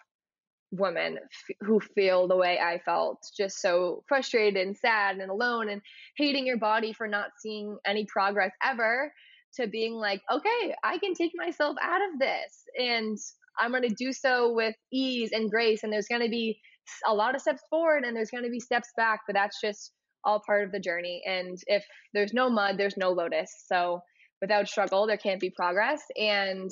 [0.72, 5.68] women f- who feel the way I felt, just so frustrated and sad and alone
[5.68, 5.82] and
[6.16, 9.12] hating your body for not seeing any progress ever
[9.54, 12.64] to being like, okay, I can take myself out of this.
[12.78, 13.18] And
[13.58, 15.80] I'm going to do so with ease and grace.
[15.82, 16.58] And there's going to be
[17.06, 19.92] a lot of steps forward and there's going to be steps back, but that's just
[20.24, 21.22] all part of the journey.
[21.26, 21.84] And if
[22.14, 23.50] there's no mud, there's no lotus.
[23.66, 24.00] So
[24.40, 26.02] without struggle, there can't be progress.
[26.16, 26.70] And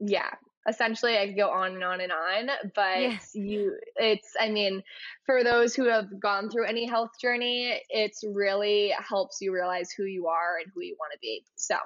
[0.00, 0.30] yeah,
[0.68, 3.30] essentially I could go on and on and on, but yes.
[3.34, 4.82] you it's I mean,
[5.26, 10.04] for those who have gone through any health journey, it's really helps you realize who
[10.04, 11.44] you are and who you want to be.
[11.56, 11.76] So,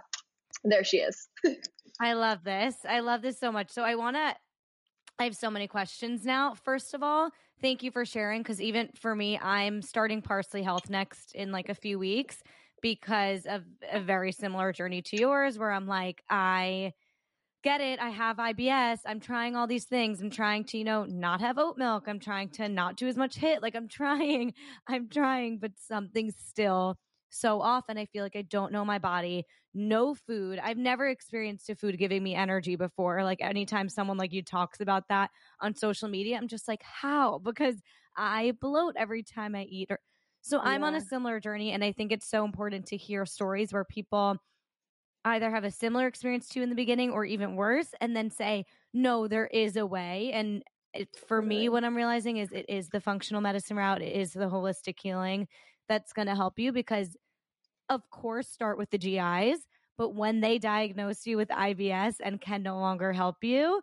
[0.65, 1.29] there she is.
[2.01, 2.77] I love this.
[2.87, 3.71] I love this so much.
[3.71, 4.35] So I want to
[5.19, 6.55] I have so many questions now.
[6.55, 7.31] First of all,
[7.63, 11.71] thank you for sharing because even for me, I'm starting Parsley Health next in like
[11.71, 12.43] a few weeks
[12.83, 16.93] because of a very similar journey to yours where I'm like, I
[17.67, 17.99] get it.
[17.99, 19.01] I have IBS.
[19.07, 20.21] I'm trying all these things.
[20.21, 22.05] I'm trying to, you know, not have oat milk.
[22.07, 23.61] I'm trying to not do as much HIIT.
[23.61, 24.55] Like I'm trying,
[24.87, 26.97] I'm trying, but something's still
[27.29, 30.61] so often I feel like I don't know my body, no food.
[30.63, 33.25] I've never experienced a food giving me energy before.
[33.25, 37.41] Like anytime someone like you talks about that on social media, I'm just like, how?
[37.41, 37.75] Because
[38.17, 39.99] I bloat every time I eat or
[40.41, 43.73] so I'm on a similar journey and I think it's so important to hear stories
[43.73, 44.37] where people
[45.27, 48.65] either have a similar experience to in the beginning or even worse and then say,
[48.95, 50.63] "No, there is a way." And
[50.95, 54.33] it, for me what I'm realizing is it is the functional medicine route, it is
[54.33, 55.49] the holistic healing
[55.89, 57.17] that's going to help you because
[57.89, 59.61] of course start with the GIs,
[59.99, 63.81] but when they diagnose you with IBS and can no longer help you,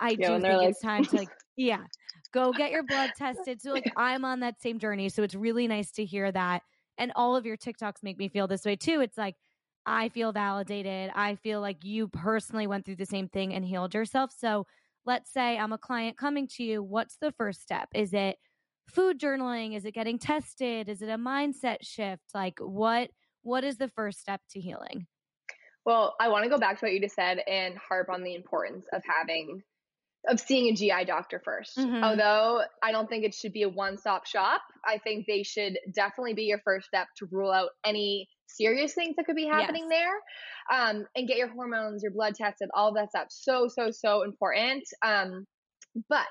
[0.00, 1.84] I yeah, do think like- it's time to like yeah,
[2.32, 3.60] go get your blood tested.
[3.62, 6.62] So like I'm on that same journey, so it's really nice to hear that.
[6.98, 9.00] And all of your TikToks make me feel this way too.
[9.00, 9.36] It's like
[9.86, 11.10] I feel validated.
[11.14, 14.32] I feel like you personally went through the same thing and healed yourself.
[14.36, 14.66] So
[15.04, 16.82] let's say I'm a client coming to you.
[16.82, 17.88] What's the first step?
[17.94, 18.36] Is it
[18.88, 19.76] food journaling?
[19.76, 20.88] Is it getting tested?
[20.88, 22.22] Is it a mindset shift?
[22.34, 23.10] Like what
[23.42, 25.06] what is the first step to healing?
[25.84, 28.34] Well, I want to go back to what you just said and harp on the
[28.34, 29.62] importance of having
[30.26, 32.02] of seeing a GI doctor 1st mm-hmm.
[32.02, 36.32] Although I don't think it should be a one-stop shop, I think they should definitely
[36.32, 40.00] be your first step to rule out any serious things that could be happening yes.
[40.70, 43.90] there um, and get your hormones your blood tested all of that stuff so so
[43.90, 45.46] so important um,
[46.08, 46.26] but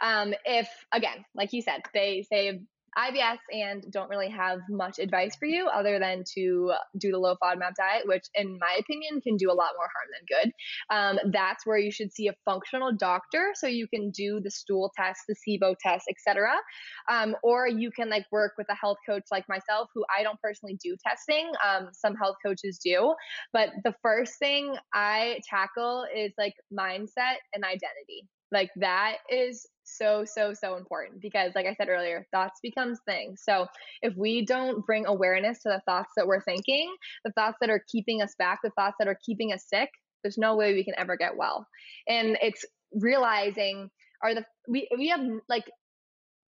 [0.00, 2.60] um, if, again, like you said, they say
[2.96, 7.36] IBS and don't really have much advice for you other than to do the low
[7.42, 10.52] FODMAP diet, which, in my opinion, can do a lot more harm than good.
[10.90, 14.92] Um, that's where you should see a functional doctor so you can do the stool
[14.96, 16.52] test, the SIBO test, etc.
[17.10, 20.40] Um, or you can like work with a health coach like myself, who I don't
[20.40, 21.50] personally do testing.
[21.66, 23.14] Um, some health coaches do,
[23.52, 28.28] but the first thing I tackle is like mindset and identity.
[28.52, 33.42] Like that is so so so important because like I said earlier, thoughts becomes things.
[33.44, 33.66] So
[34.02, 36.92] if we don't bring awareness to the thoughts that we're thinking,
[37.24, 39.90] the thoughts that are keeping us back, the thoughts that are keeping us sick,
[40.22, 41.66] there's no way we can ever get well.
[42.08, 43.90] And it's realizing
[44.22, 45.70] are the we we have like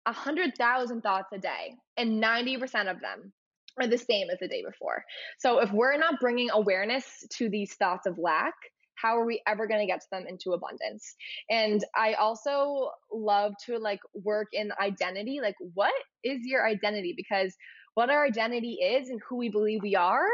[0.07, 3.33] a hundred thousand thoughts a day, and ninety percent of them
[3.81, 5.05] are the same as the day before.
[5.39, 7.05] So if we're not bringing awareness
[7.39, 8.55] to these thoughts of lack,
[9.01, 11.15] how are we ever going to get to them into abundance?
[11.51, 17.15] And i also love to like work in identity like what is your identity?
[17.17, 17.55] Because
[17.95, 20.27] what our identity is and who we believe we are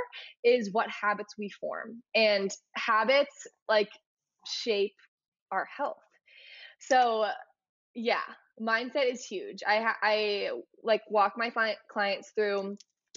[0.45, 2.03] is what habits we form.
[2.15, 3.91] And habits like
[4.47, 4.95] shape
[5.53, 5.99] our health.
[6.81, 7.27] So
[7.95, 8.21] yeah
[8.61, 9.63] mindset is huge.
[9.67, 10.51] I i
[10.83, 11.51] like walk my
[11.91, 12.77] clients through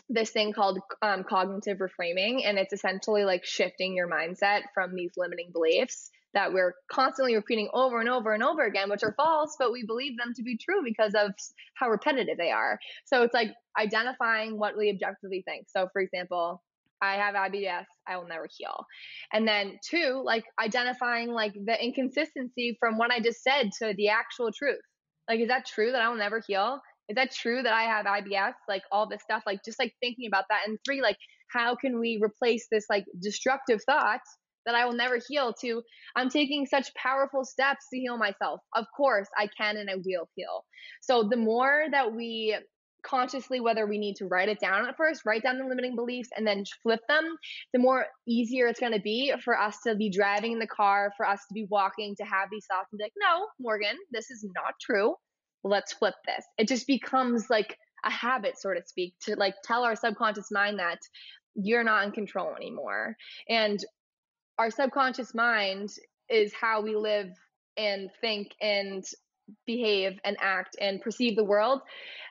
[0.10, 5.12] this thing called um, cognitive reframing and it's essentially like shifting your mindset from these
[5.18, 9.56] limiting beliefs that we're constantly repeating over and over and over again which are false
[9.58, 11.32] but we believe them to be true because of
[11.76, 16.62] how repetitive they are so it's like identifying what we objectively think so for example
[17.02, 18.86] I have IBS, I will never heal.
[19.34, 24.10] And then two, like identifying like the inconsistency from what I just said to the
[24.10, 24.80] actual truth.
[25.28, 26.80] Like, is that true that I will never heal?
[27.10, 28.54] Is that true that I have IBS?
[28.68, 30.62] Like all this stuff, like just like thinking about that.
[30.68, 31.18] And three, like
[31.52, 34.22] how can we replace this like destructive thought
[34.66, 35.82] that I will never heal to
[36.16, 38.62] I'm taking such powerful steps to heal myself.
[38.76, 40.66] Of course, I can and I will heal.
[41.02, 42.58] So the more that we
[43.06, 46.30] consciously whether we need to write it down at first write down the limiting beliefs
[46.38, 47.36] and then flip them
[47.74, 51.12] the more easier it's going to be for us to be driving in the car
[51.18, 54.32] for us to be walking to have these thoughts and be like no morgan this
[54.32, 55.14] is not true
[55.64, 56.46] let's flip this.
[56.58, 60.80] It just becomes like a habit, so to speak, to like tell our subconscious mind
[60.80, 61.00] that
[61.56, 63.16] you're not in control anymore.
[63.50, 63.84] And
[64.58, 65.90] our subconscious mind
[66.30, 67.28] is how we live
[67.78, 69.04] and think and
[69.66, 71.82] behave and act and perceive the world.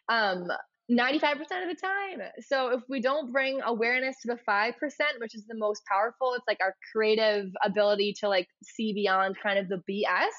[0.09, 0.49] Um,
[0.91, 2.29] 95% of the time.
[2.41, 4.73] So if we don't bring awareness to the 5%,
[5.19, 9.59] which is the most powerful, it's like our creative ability to like see beyond kind
[9.59, 10.33] of the BS,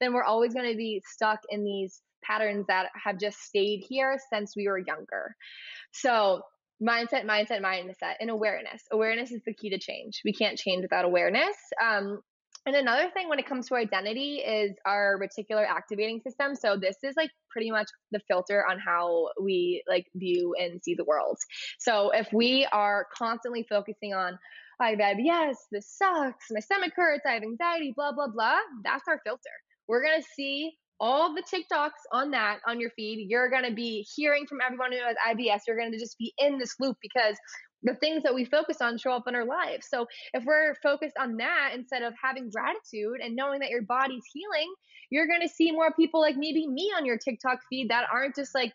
[0.00, 4.18] then we're always going to be stuck in these patterns that have just stayed here
[4.32, 5.34] since we were younger.
[5.92, 6.42] So
[6.82, 8.82] mindset, mindset, mindset, and awareness.
[8.90, 10.20] Awareness is the key to change.
[10.24, 11.56] We can't change without awareness.
[11.82, 12.20] Um,
[12.66, 16.54] and another thing when it comes to identity is our reticular activating system.
[16.54, 20.94] So this is like pretty much the filter on how we like view and see
[20.94, 21.38] the world.
[21.78, 24.38] So if we are constantly focusing on
[24.78, 29.04] I have IBS, this sucks, my stomach hurts, I have anxiety, blah blah blah, that's
[29.08, 29.50] our filter.
[29.88, 33.26] We're going to see all the TikToks on that on your feed.
[33.28, 35.60] You're going to be hearing from everyone who has IBS.
[35.66, 37.36] You're going to just be in this loop because
[37.82, 39.88] the things that we focus on show up in our lives.
[39.88, 44.24] So if we're focused on that instead of having gratitude and knowing that your body's
[44.32, 44.72] healing,
[45.08, 48.36] you're going to see more people like maybe me on your TikTok feed that aren't
[48.36, 48.74] just like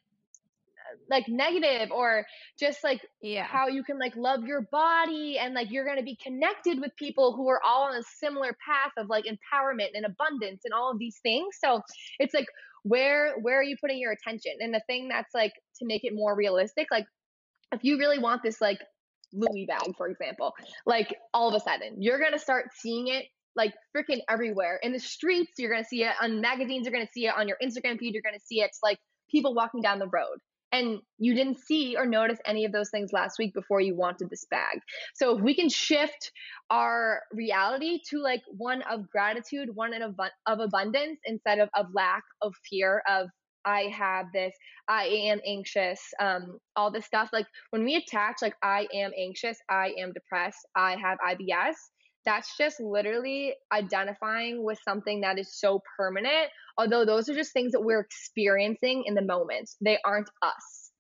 [1.09, 2.25] like negative or
[2.59, 3.43] just like yeah.
[3.43, 6.91] how you can like love your body and like you're going to be connected with
[6.97, 10.91] people who are all on a similar path of like empowerment and abundance and all
[10.91, 11.55] of these things.
[11.63, 11.81] So
[12.19, 12.47] it's like
[12.83, 14.53] where where are you putting your attention?
[14.59, 17.05] And the thing that's like to make it more realistic, like
[17.71, 18.79] if you really want this like
[19.33, 20.53] Louis bag, for example,
[20.85, 24.99] like all of a sudden you're gonna start seeing it like freaking everywhere in the
[24.99, 25.53] streets.
[25.57, 26.85] You're gonna see it on magazines.
[26.85, 28.13] You're gonna see it on your Instagram feed.
[28.13, 30.37] You're gonna see it like people walking down the road.
[30.71, 34.29] And you didn't see or notice any of those things last week before you wanted
[34.29, 34.79] this bag.
[35.13, 36.31] So if we can shift
[36.69, 42.23] our reality to like one of gratitude, one of, of abundance instead of of lack,
[42.41, 43.29] of fear, of
[43.65, 44.55] I have this,
[44.87, 47.29] I am anxious, um, all this stuff.
[47.33, 51.73] Like when we attach, like, I am anxious, I am depressed, I have IBS,
[52.25, 56.49] that's just literally identifying with something that is so permanent.
[56.77, 60.91] Although those are just things that we're experiencing in the moment, they aren't us.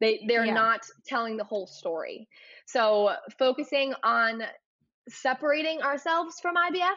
[0.00, 0.54] They they're yeah.
[0.54, 2.26] not telling the whole story.
[2.66, 4.42] So focusing on
[5.08, 6.94] separating ourselves from IBS,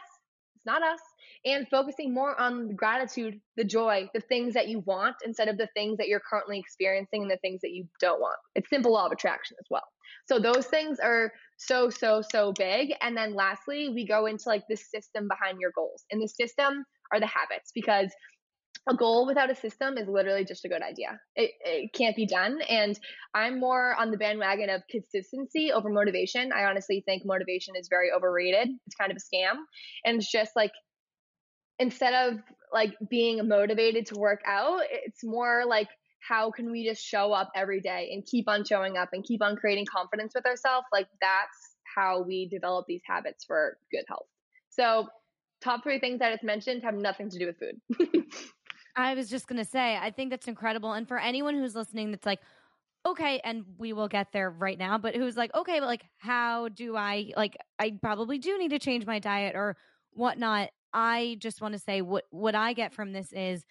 [0.64, 1.00] it's not us
[1.44, 5.58] and focusing more on the gratitude, the joy, the things that you want instead of
[5.58, 8.38] the things that you're currently experiencing and the things that you don't want.
[8.54, 9.84] It's simple law of attraction as well.
[10.26, 12.94] So those things are so, so, so big.
[13.02, 16.04] And then lastly, we go into like the system behind your goals.
[16.10, 18.10] And the system are the habits because
[18.88, 21.18] a goal without a system is literally just a good idea.
[21.36, 22.58] It, it can't be done.
[22.68, 22.98] And
[23.34, 26.52] I'm more on the bandwagon of consistency over motivation.
[26.52, 28.68] I honestly think motivation is very overrated.
[28.86, 29.54] It's kind of a scam.
[30.04, 30.72] And it's just like
[31.78, 32.40] instead of
[32.72, 35.88] like being motivated to work out, it's more like
[36.28, 39.42] how can we just show up every day and keep on showing up and keep
[39.42, 40.86] on creating confidence with ourselves?
[40.92, 44.26] Like that's how we develop these habits for good health.
[44.70, 45.06] So,
[45.62, 48.24] top three things that it's mentioned have nothing to do with food.
[48.96, 50.92] I was just going to say, I think that's incredible.
[50.92, 52.40] And for anyone who's listening that's like,
[53.06, 56.68] okay, and we will get there right now, but who's like, okay, but like, how
[56.68, 59.76] do I, like, I probably do need to change my diet or
[60.12, 60.70] whatnot.
[60.92, 63.64] I just want to say what what I get from this is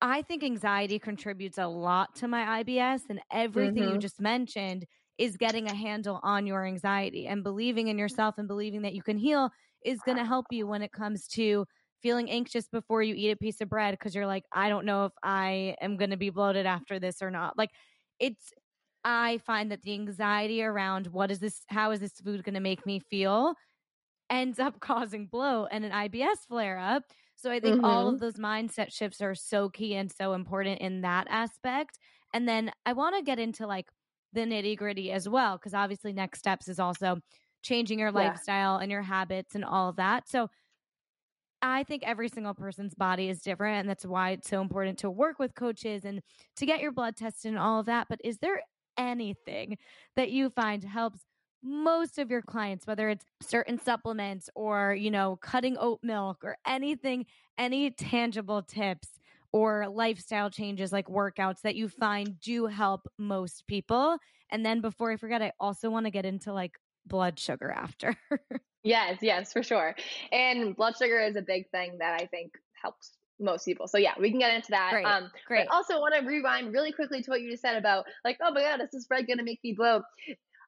[0.00, 3.94] I think anxiety contributes a lot to my IBS and everything mm-hmm.
[3.94, 4.86] you just mentioned
[5.18, 9.02] is getting a handle on your anxiety and believing in yourself and believing that you
[9.02, 9.50] can heal
[9.84, 11.66] is going to help you when it comes to
[12.02, 15.04] feeling anxious before you eat a piece of bread because you're like I don't know
[15.06, 17.56] if I am going to be bloated after this or not.
[17.56, 17.70] Like
[18.18, 18.52] it's
[19.04, 22.60] I find that the anxiety around what is this how is this food going to
[22.60, 23.54] make me feel
[24.28, 27.04] ends up causing bloat and an IBS flare up.
[27.36, 27.84] So I think mm-hmm.
[27.84, 28.24] all of mm-hmm.
[28.24, 31.98] those mindset shifts are so key and so important in that aspect.
[32.34, 33.86] And then I want to get into like
[34.32, 37.18] the nitty gritty as well, because obviously next steps is also
[37.62, 38.28] changing your yeah.
[38.28, 40.28] lifestyle and your habits and all of that.
[40.28, 40.48] So
[41.62, 43.80] I think every single person's body is different.
[43.80, 46.22] And that's why it's so important to work with coaches and
[46.56, 48.06] to get your blood tested and all of that.
[48.08, 48.62] But is there
[48.96, 49.78] anything
[50.16, 51.20] that you find helps
[51.62, 56.56] most of your clients, whether it's certain supplements or, you know, cutting oat milk or
[56.66, 57.26] anything,
[57.58, 59.08] any tangible tips
[59.52, 64.16] or lifestyle changes like workouts that you find do help most people.
[64.50, 68.16] And then before I forget, I also want to get into like blood sugar after.
[68.82, 69.94] yes, yes, for sure.
[70.32, 73.88] And blood sugar is a big thing that I think helps most people.
[73.88, 74.90] So yeah, we can get into that.
[74.92, 75.06] Great.
[75.06, 75.66] Um, Great.
[75.68, 78.52] But also want to rewind really quickly to what you just said about like, oh
[78.52, 80.02] my god, is this bread gonna make me bloat?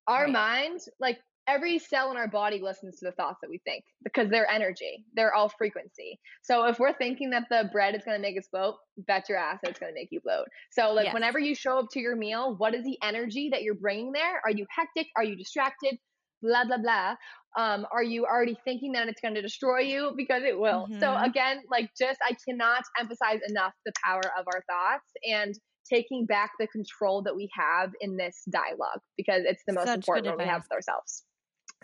[0.09, 0.33] Our right.
[0.33, 1.19] mind, like
[1.49, 5.05] every cell in our body listens to the thoughts that we think because they're energy.
[5.15, 6.19] They're all frequency.
[6.43, 9.39] So if we're thinking that the bread is going to make us bloat, bet your
[9.39, 10.47] ass it's going to make you bloat.
[10.71, 11.15] So like yes.
[11.15, 14.41] whenever you show up to your meal, what is the energy that you're bringing there?
[14.45, 15.09] Are you hectic?
[15.17, 15.99] Are you distracted?
[16.43, 17.15] Blah blah blah.
[17.57, 20.87] Um, are you already thinking that it's going to destroy you because it will?
[20.87, 21.01] Mm-hmm.
[21.01, 25.55] So again, like just I cannot emphasize enough the power of our thoughts and
[25.91, 29.97] taking back the control that we have in this dialogue because it's the most Such
[29.97, 31.25] important one we have with ourselves.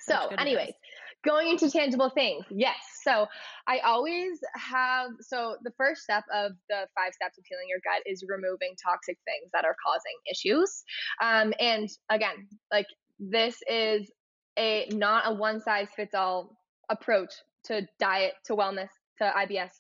[0.01, 0.73] Such so, anyways,
[1.27, 2.45] going into tangible things.
[2.51, 2.77] Yes.
[3.03, 3.27] So,
[3.67, 8.03] I always have so the first step of the five steps of healing your gut
[8.07, 10.85] is removing toxic things that are causing issues.
[11.21, 12.87] Um, and again, like
[13.19, 14.11] this is
[14.59, 16.57] a not a one size fits all
[16.89, 17.33] approach
[17.65, 18.89] to diet, to wellness,
[19.19, 19.71] to IBS.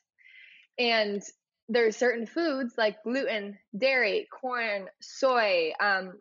[0.78, 1.22] And
[1.68, 6.14] there's certain foods like gluten, dairy, corn, soy, um,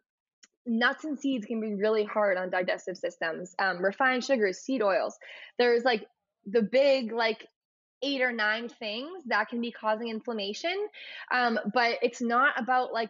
[0.65, 3.55] nuts and seeds can be really hard on digestive systems.
[3.57, 5.17] Um, refined sugars, seed oils.
[5.57, 6.05] There's like
[6.45, 7.47] the big like
[8.03, 10.75] eight or nine things that can be causing inflammation.
[11.31, 13.09] Um, but it's not about like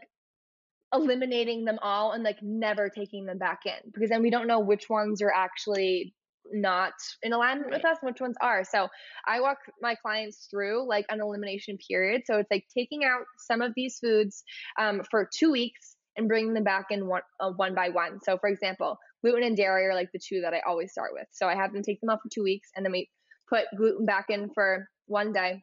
[0.94, 4.60] eliminating them all and like never taking them back in because then we don't know
[4.60, 6.14] which ones are actually
[6.54, 7.78] not in alignment right.
[7.78, 8.64] with us and which ones are.
[8.64, 8.88] So
[9.26, 12.22] I walk my clients through like an elimination period.
[12.26, 14.44] So it's like taking out some of these foods
[14.80, 18.20] um, for two weeks and bringing them back in one, uh, one by one.
[18.24, 21.28] So for example, gluten and dairy are like the two that I always start with.
[21.32, 23.10] So I have them take them out for two weeks and then we
[23.50, 25.62] put gluten back in for one day.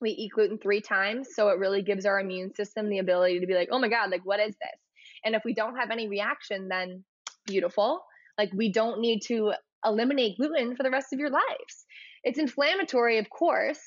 [0.00, 1.28] We eat gluten three times.
[1.34, 4.10] So it really gives our immune system the ability to be like, oh my God,
[4.10, 4.80] like what is this?
[5.24, 7.04] And if we don't have any reaction, then
[7.46, 8.02] beautiful.
[8.36, 9.52] Like we don't need to
[9.84, 11.86] eliminate gluten for the rest of your lives.
[12.22, 13.80] It's inflammatory, of course.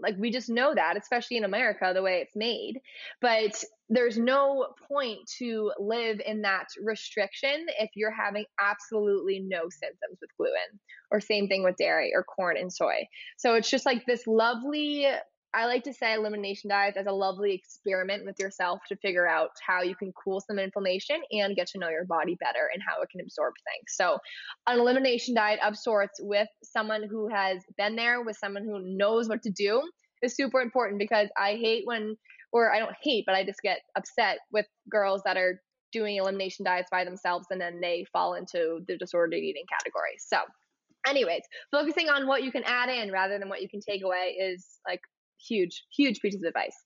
[0.00, 2.80] Like we just know that, especially in America, the way it's made.
[3.20, 10.18] But there's no point to live in that restriction if you're having absolutely no symptoms
[10.20, 10.78] with gluten,
[11.10, 13.08] or same thing with dairy or corn and soy.
[13.38, 15.06] So it's just like this lovely
[15.54, 19.50] I like to say elimination diets as a lovely experiment with yourself to figure out
[19.66, 23.00] how you can cool some inflammation and get to know your body better and how
[23.00, 23.94] it can absorb things.
[23.94, 24.18] So,
[24.66, 29.28] an elimination diet of sorts with someone who has been there, with someone who knows
[29.28, 29.82] what to do,
[30.22, 32.16] is super important because I hate when,
[32.52, 36.64] or I don't hate, but I just get upset with girls that are doing elimination
[36.64, 40.16] diets by themselves and then they fall into the disordered eating category.
[40.18, 40.38] So,
[41.06, 44.36] anyways, focusing on what you can add in rather than what you can take away
[44.38, 45.00] is like
[45.46, 46.76] huge, huge pieces of advice.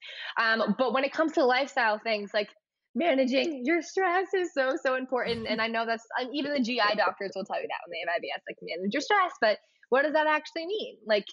[0.41, 2.49] Um, but when it comes to lifestyle things, like
[2.95, 5.47] managing your stress is so so important.
[5.49, 8.21] And I know that's even the GI doctors will tell you that when they have
[8.21, 9.33] IBS, like manage your stress.
[9.41, 10.97] But what does that actually mean?
[11.07, 11.27] Like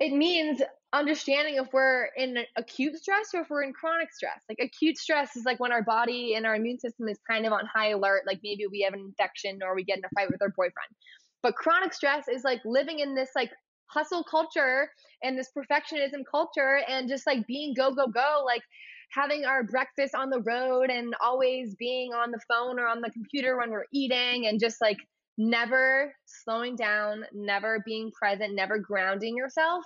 [0.00, 0.60] it means
[0.92, 4.40] understanding if we're in acute stress or if we're in chronic stress.
[4.48, 7.52] Like acute stress is like when our body and our immune system is kind of
[7.52, 10.30] on high alert, like maybe we have an infection or we get in a fight
[10.30, 10.90] with our boyfriend.
[11.42, 13.50] But chronic stress is like living in this like
[13.86, 14.90] hustle culture
[15.22, 18.62] and this perfectionism culture and just like being go go go like
[19.10, 23.10] having our breakfast on the road and always being on the phone or on the
[23.10, 24.98] computer when we're eating and just like
[25.38, 29.84] never slowing down never being present never grounding yourself.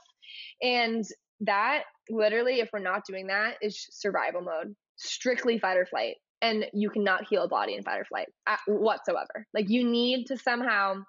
[0.63, 1.05] And
[1.41, 6.17] that literally if we're not doing that is survival mode strictly fight or flight.
[6.41, 8.29] And you cannot heal a body in fight or flight
[8.67, 9.47] whatsoever.
[9.55, 11.03] Like you need to somehow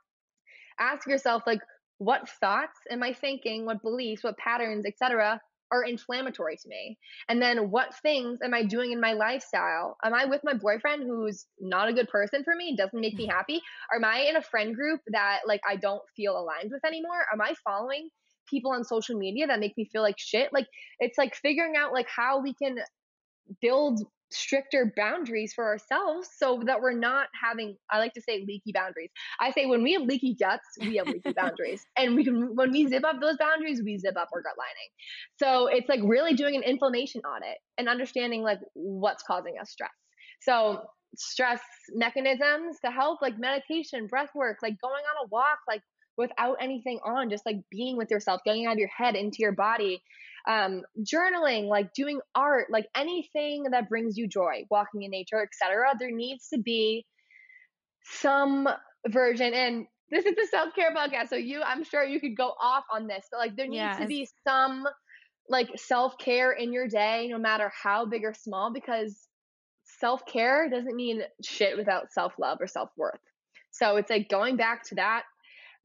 [0.80, 1.60] ask yourself like
[2.00, 5.40] what thoughts am I thinking, what beliefs, what patterns, etc.,
[5.72, 6.98] are inflammatory to me?
[7.28, 9.98] And then what things am I doing in my lifestyle?
[10.04, 13.28] Am I with my boyfriend who's not a good person for me, doesn't make me
[13.30, 13.62] happy?
[13.94, 17.26] Am I in a friend group that like I don't feel aligned with anymore?
[17.32, 18.10] Am I following
[18.50, 20.52] people on social media that make me feel like shit?
[20.54, 20.68] Like
[21.00, 22.78] it's like figuring out like how we can
[23.62, 24.02] build
[24.32, 29.10] stricter boundaries for ourselves so that we're not having i like to say leaky boundaries.
[29.40, 31.86] I say when we have leaky guts we have leaky boundaries.
[31.98, 34.90] And we can when we zip up those boundaries we zip up our gut lining.
[35.38, 39.90] So it's like really doing an inflammation audit and understanding like what's causing us stress.
[40.42, 40.84] So
[41.16, 41.62] stress
[41.94, 45.82] mechanisms to help like meditation breath work like going on a walk like
[46.18, 49.52] without anything on just like being with yourself getting out of your head into your
[49.52, 50.04] body
[50.48, 55.94] um, journaling, like doing art, like anything that brings you joy, walking in nature, etc.
[56.00, 57.06] There needs to be
[58.04, 58.68] some
[59.08, 62.84] version and this is the self-care podcast so you i'm sure you could go off
[62.92, 64.00] on this but like there needs yes.
[64.00, 64.86] to be some
[65.48, 69.28] like self-care in your day no matter how big or small because
[70.00, 73.20] self-care doesn't mean shit without self-love or self-worth
[73.72, 75.24] so it's like going back to that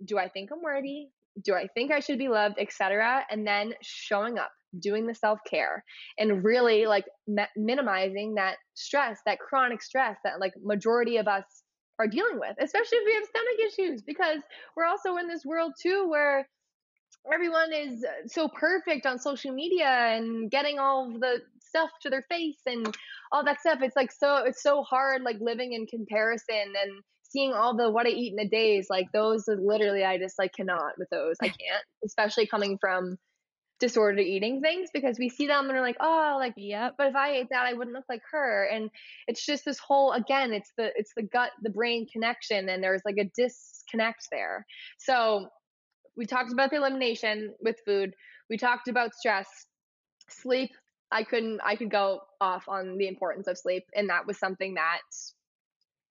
[0.05, 1.09] do i think i'm worthy
[1.43, 3.25] do I think I should be loved, etc.
[3.31, 5.85] And then showing up, doing the self care,
[6.19, 7.05] and really like
[7.57, 11.45] minimizing that stress, that chronic stress that like majority of us
[11.99, 14.43] are dealing with, especially if we have stomach issues, because
[14.77, 16.49] we're also in this world too where
[17.33, 22.23] everyone is uh, so perfect on social media and getting all the stuff to their
[22.23, 22.95] face and
[23.33, 23.79] all that stuff.
[23.83, 27.03] It's like so it's so hard like living in comparison and
[27.35, 30.39] seeing all the what I eat in a day is like those literally I just
[30.39, 31.37] like cannot with those.
[31.43, 33.19] I can't, especially coming from
[33.81, 36.91] disorder eating things because we see them and we're like, oh, like, yeah.
[36.97, 38.69] But if I ate that, I wouldn't look like her.
[38.73, 38.89] And
[39.27, 43.03] it's just this whole again, it's the it's the gut, the brain connection, and there's
[43.05, 44.65] like a disconnect there.
[44.99, 45.49] So
[46.17, 48.15] we talked about the elimination with food.
[48.49, 49.49] We talked about stress,
[50.31, 50.71] sleep.
[51.11, 54.75] I couldn't I could go off on the importance of sleep, and that was something
[54.75, 55.01] that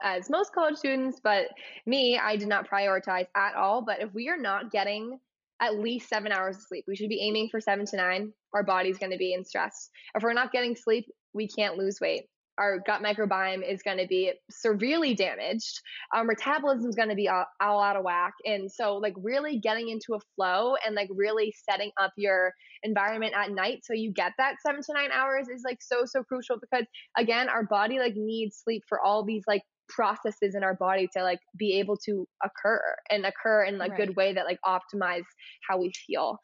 [0.03, 1.47] as most college students, but
[1.85, 3.81] me, I did not prioritize at all.
[3.81, 5.19] But if we are not getting
[5.63, 6.83] at least seven hours of sleep.
[6.87, 8.33] We should be aiming for seven to nine.
[8.53, 9.89] Our body's going to be in stress.
[10.13, 12.23] If we're not getting sleep, we can't lose weight.
[12.59, 15.79] Our gut microbiome is going to be severely damaged.
[16.13, 18.33] Our metabolism is going to be all, all out of whack.
[18.45, 23.33] And so, like, really getting into a flow and like really setting up your environment
[23.35, 26.57] at night so you get that seven to nine hours is like so, so crucial
[26.59, 26.85] because,
[27.17, 31.23] again, our body like needs sleep for all these like processes in our body to
[31.23, 33.95] like be able to occur and occur in a right.
[33.95, 35.23] good way that like optimize
[35.67, 36.37] how we feel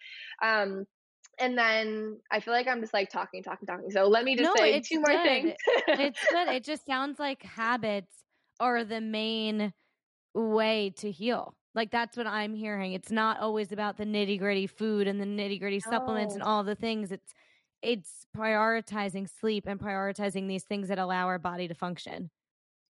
[0.43, 0.85] um
[1.39, 3.89] and then I feel like I'm just like talking, talking, talking.
[3.91, 5.23] So let me just no, say two more good.
[5.23, 5.53] things.
[5.87, 6.47] it's good.
[6.59, 8.11] It just sounds like habits
[8.59, 9.73] are the main
[10.33, 11.55] way to heal.
[11.75, 12.93] Like that's what I'm hearing.
[12.93, 16.63] It's not always about the nitty gritty food and the nitty gritty supplements and all
[16.63, 17.11] the things.
[17.11, 17.33] It's
[17.81, 22.29] it's prioritizing sleep and prioritizing these things that allow our body to function.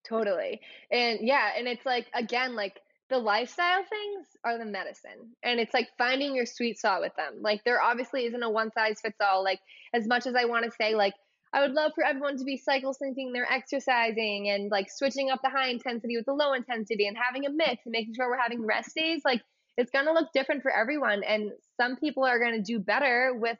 [0.08, 0.60] Totally.
[0.90, 2.80] And yeah, and it's like again like
[3.10, 5.34] the lifestyle things are the medicine.
[5.42, 7.40] And it's like finding your sweet spot with them.
[7.40, 9.42] Like there obviously isn't a one size fits all.
[9.42, 9.60] Like
[9.94, 11.14] as much as I want to say like
[11.52, 15.40] I would love for everyone to be cycle syncing their exercising and like switching up
[15.42, 18.38] the high intensity with the low intensity and having a mix and making sure we're
[18.38, 19.22] having rest days.
[19.24, 19.42] Like
[19.78, 21.22] it's going to look different for everyone.
[21.22, 23.56] And some people are going to do better with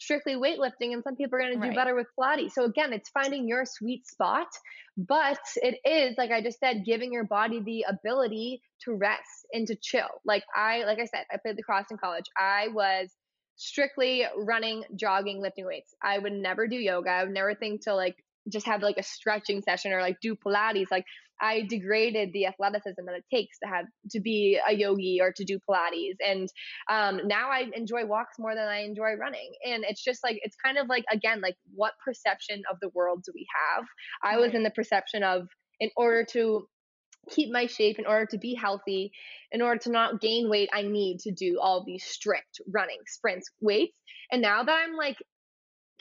[0.00, 1.76] strictly weightlifting and some people are going to do right.
[1.76, 2.52] better with Pilates.
[2.52, 4.48] So again, it's finding your sweet spot,
[4.96, 9.66] but it is like I just said giving your body the ability to rest and
[9.66, 10.08] to chill.
[10.24, 12.24] Like I like I said, I played lacrosse in college.
[12.36, 13.10] I was
[13.56, 15.94] strictly running, jogging, lifting weights.
[16.02, 17.10] I would never do yoga.
[17.10, 18.16] I would never think to like
[18.48, 20.90] just have like a stretching session or like do Pilates.
[20.90, 21.04] Like
[21.40, 25.44] I degraded the athleticism that it takes to have to be a yogi or to
[25.44, 26.16] do Pilates.
[26.26, 26.48] And
[26.90, 29.52] um, now I enjoy walks more than I enjoy running.
[29.64, 33.22] And it's just like, it's kind of like, again, like what perception of the world
[33.24, 33.84] do we have?
[34.22, 35.48] I was in the perception of,
[35.80, 36.66] in order to
[37.30, 39.12] keep my shape, in order to be healthy,
[39.52, 43.50] in order to not gain weight, I need to do all these strict running, sprints,
[43.60, 43.96] weights.
[44.32, 45.16] And now that I'm like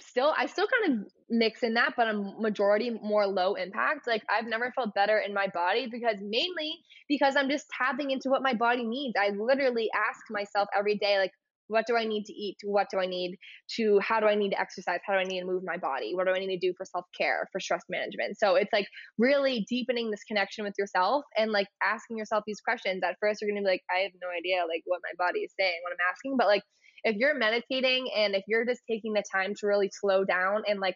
[0.02, 4.08] still I still kind of mix in that, but I'm majority more low impact.
[4.08, 6.74] Like I've never felt better in my body because mainly
[7.08, 9.16] because I'm just tapping into what my body needs.
[9.20, 11.32] I literally ask myself every day, like,
[11.68, 12.58] what do I need to eat?
[12.64, 13.38] What do I need
[13.78, 15.00] to, how do I need to exercise?
[15.06, 16.14] How do I need to move my body?
[16.16, 18.38] What do I need to do for self care, for stress management?
[18.40, 18.88] So it's like
[19.20, 23.02] really deepening this connection with yourself and like asking yourself these questions.
[23.04, 25.42] At first, you're going to be like, I have no idea like what my body
[25.42, 26.64] is saying, what I'm asking, but like
[27.04, 30.80] if you're meditating and if you're just taking the time to really slow down and
[30.80, 30.96] like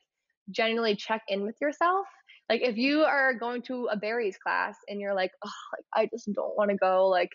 [0.52, 2.06] genuinely check in with yourself,
[2.50, 6.10] like if you are going to a Barry's class and you're like, oh, like I
[6.14, 7.30] just don't want to go, like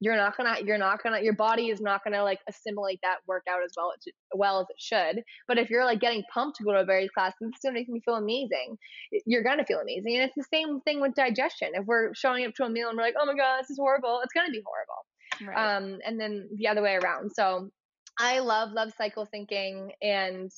[0.00, 3.62] you're not gonna, you're not gonna, your body is not gonna like assimilate that workout
[3.64, 5.22] as well as well as it should.
[5.46, 7.74] But if you're like getting pumped to go to a Barry's class, and it's gonna
[7.74, 8.76] make me feel amazing.
[9.24, 11.70] You're gonna feel amazing, and it's the same thing with digestion.
[11.74, 13.78] If we're showing up to a meal and we're like, oh my god, this is
[13.78, 15.52] horrible, it's gonna be horrible.
[15.54, 15.76] Right.
[15.76, 17.30] Um, and then the other way around.
[17.34, 17.70] So
[18.18, 20.50] I love, love cycle syncing and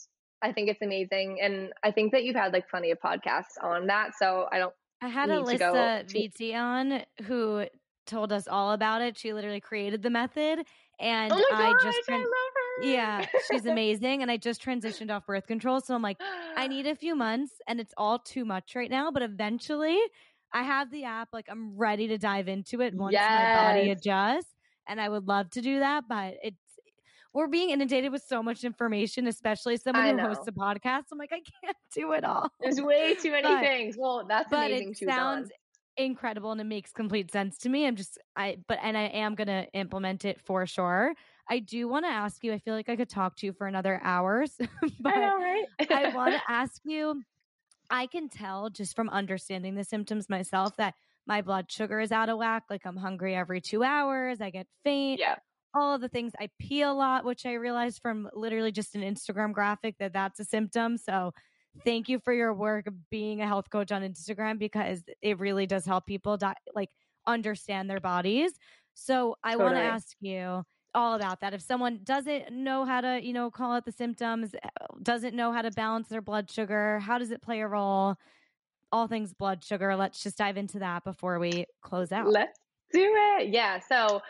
[0.42, 1.38] I think it's amazing.
[1.40, 4.12] And I think that you've had like plenty of podcasts on that.
[4.18, 4.74] So I don't.
[5.02, 7.66] I had Alisa Vitti on who
[8.06, 9.18] told us all about it.
[9.18, 10.60] She literally created the method.
[10.60, 11.98] Oh and oh I just.
[12.08, 14.22] Tran- I yeah, she's amazing.
[14.22, 15.80] And I just transitioned off birth control.
[15.80, 16.18] So I'm like,
[16.56, 19.10] I need a few months and it's all too much right now.
[19.10, 19.98] But eventually
[20.52, 21.28] I have the app.
[21.32, 23.56] Like I'm ready to dive into it once yes.
[23.56, 24.52] my body adjusts.
[24.88, 26.04] And I would love to do that.
[26.08, 26.56] But it's
[27.36, 31.02] we're being inundated with so much information, especially someone who hosts a podcast.
[31.12, 32.50] I'm like, I can't do it all.
[32.60, 33.94] There's way too many but, things.
[33.98, 35.04] Well, that's but amazing it too.
[35.04, 35.50] Sounds
[35.98, 37.86] incredible and it makes complete sense to me.
[37.86, 41.12] I'm just I but and I am gonna implement it for sure.
[41.48, 43.66] I do want to ask you, I feel like I could talk to you for
[43.66, 44.52] another hours.
[45.00, 45.66] but I know, right?
[45.90, 47.22] I want to ask you,
[47.90, 50.94] I can tell just from understanding the symptoms myself that
[51.26, 52.64] my blood sugar is out of whack.
[52.70, 54.40] Like I'm hungry every two hours.
[54.40, 55.20] I get faint.
[55.20, 55.36] Yeah
[55.76, 56.32] all of the things.
[56.40, 60.40] I pee a lot, which I realized from literally just an Instagram graphic that that's
[60.40, 60.96] a symptom.
[60.96, 61.32] So
[61.84, 65.66] thank you for your work of being a health coach on Instagram because it really
[65.66, 66.88] does help people di- like
[67.26, 68.52] understand their bodies.
[68.94, 69.64] So I totally.
[69.64, 70.64] want to ask you
[70.94, 71.52] all about that.
[71.52, 74.68] If someone doesn't know how to, you know, call out the symptoms, eh,
[75.02, 78.16] doesn't know how to balance their blood sugar, how does it play a role?
[78.92, 79.94] All things blood sugar.
[79.94, 82.28] Let's just dive into that before we close out.
[82.28, 82.58] Let's
[82.92, 83.48] do it.
[83.48, 83.80] Yeah.
[83.80, 84.22] So,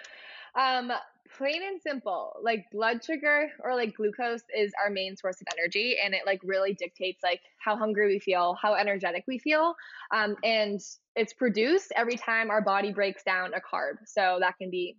[0.56, 0.90] um,
[1.36, 2.36] plain and simple.
[2.42, 6.40] Like blood sugar or like glucose is our main source of energy, and it like
[6.42, 9.74] really dictates like how hungry we feel, how energetic we feel,
[10.14, 10.80] um, and
[11.14, 13.96] it's produced every time our body breaks down a carb.
[14.06, 14.96] So that can be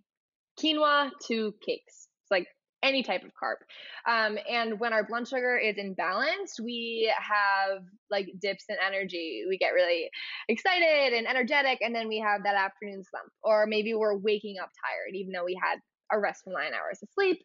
[0.60, 2.08] quinoa to cakes.
[2.22, 2.48] It's like
[2.82, 3.56] any type of carb.
[4.06, 9.44] Um, and when our blood sugar is imbalanced, we have like dips in energy.
[9.48, 10.10] We get really
[10.48, 13.30] excited and energetic, and then we have that afternoon slump.
[13.42, 15.80] Or maybe we're waking up tired, even though we had
[16.12, 17.38] a restful nine hours of sleep.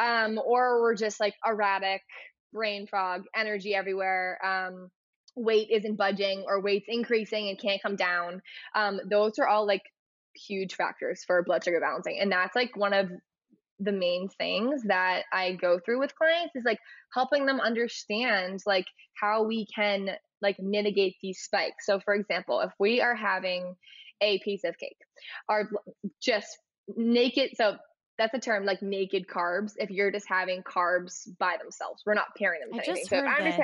[0.00, 2.02] Um, or we're just like erratic,
[2.52, 4.38] brain fog, energy everywhere.
[4.44, 4.90] Um,
[5.36, 8.42] weight isn't budging or weight's increasing and can't come down.
[8.74, 9.82] Um, those are all like
[10.36, 12.18] huge factors for blood sugar balancing.
[12.20, 13.10] And that's like one of
[13.78, 16.78] the main things that I go through with clients is like
[17.14, 20.10] helping them understand like how we can
[20.42, 21.86] like mitigate these spikes.
[21.86, 23.74] So for example, if we are having
[24.20, 24.98] a piece of cake
[25.48, 25.70] or
[26.22, 26.58] just
[26.96, 27.76] naked so
[28.20, 32.02] that's a term like naked carbs if you're just having carbs by themselves.
[32.04, 33.06] We're not pairing them with I anything.
[33.08, 33.60] so if I'm this.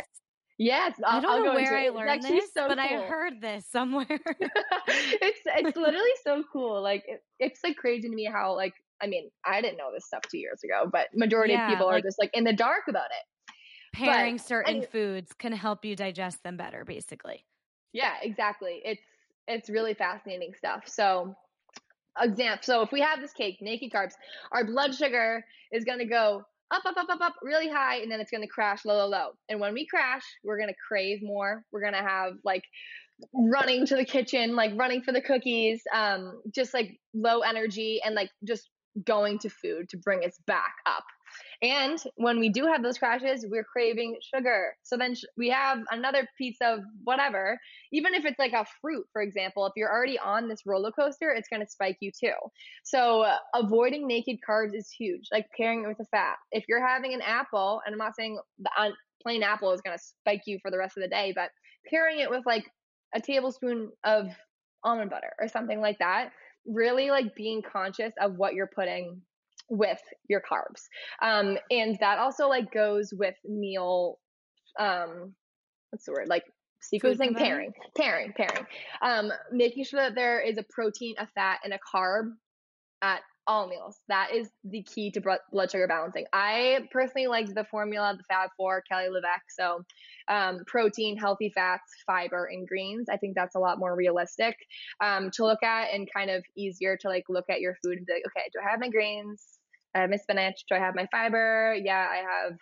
[0.59, 2.99] Yes, I'll, I do not know where I learned this, so but cool.
[2.99, 4.07] I heard this somewhere.
[4.09, 6.81] it's it's literally so cool.
[6.81, 10.07] Like it, it's like crazy to me how like I mean I didn't know this
[10.07, 12.55] stuff two years ago, but majority yeah, of people like, are just like in the
[12.55, 13.55] dark about it.
[13.95, 17.45] Pairing but, certain and, foods can help you digest them better, basically.
[17.93, 18.81] Yeah, exactly.
[18.87, 19.03] It's
[19.47, 20.85] it's really fascinating stuff.
[20.87, 21.37] So
[22.21, 24.15] example so if we have this cake naked carbs
[24.53, 28.11] our blood sugar is going to go up, up, up, up, up, really high, and
[28.11, 29.29] then it's gonna crash low, low, low.
[29.49, 31.63] And when we crash, we're gonna crave more.
[31.73, 32.65] We're gonna have like
[33.33, 38.15] running to the kitchen, like running for the cookies, um, just like low energy and
[38.15, 38.69] like just
[39.05, 41.05] going to food to bring us back up.
[41.63, 44.77] And when we do have those crashes, we're craving sugar.
[44.83, 47.59] So then sh- we have another piece of whatever,
[47.93, 51.31] even if it's like a fruit, for example, if you're already on this roller coaster,
[51.31, 52.35] it's going to spike you too.
[52.85, 56.37] So uh, avoiding naked carbs is huge, like pairing it with a fat.
[56.53, 58.91] If you're having an apple, and I'm not saying the uh,
[59.23, 61.51] plain apple is going to spike you for the rest of the day, but
[61.91, 62.71] pairing it with like
[63.15, 64.29] a tablespoon of
[64.85, 66.31] almond butter or something like that,
[66.67, 69.23] really like being conscious of what you're putting
[69.69, 70.83] with your carbs.
[71.23, 74.19] Um, and that also like goes with meal,
[74.79, 75.35] um,
[75.91, 76.29] what's the word?
[76.29, 76.45] Like
[76.83, 78.67] sequencing, pairing, pairing, pairing.
[79.03, 82.33] Um, making sure that there is a protein, a fat, and a carb
[83.03, 83.99] at all meals.
[84.09, 86.27] That is the key to blood sugar balancing.
[86.33, 89.51] I personally like the formula, the Fab Four, Kelly LeVeque.
[89.51, 89.85] So,
[90.29, 93.09] um, protein, healthy fats, fiber, and greens.
[93.11, 94.57] I think that's a lot more realistic
[95.01, 98.07] um, to look at and kind of easier to like look at your food and
[98.07, 99.56] be like, okay, do I have my greens?
[99.97, 100.65] I have my spinach.
[100.69, 101.75] Do I have my fiber?
[101.83, 102.59] Yeah, I have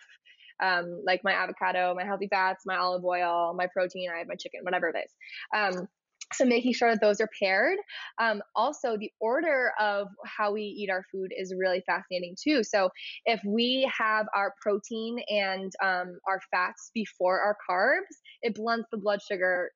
[0.63, 4.09] um, like my avocado, my healthy fats, my olive oil, my protein.
[4.13, 5.11] I have my chicken, whatever it is.
[5.55, 5.87] Um,
[6.33, 7.77] so making sure that those are paired.
[8.19, 12.63] Um, also, the order of how we eat our food is really fascinating too.
[12.63, 12.89] So
[13.25, 18.97] if we have our protein and um, our fats before our carbs, it blunts the
[18.97, 19.69] blood sugar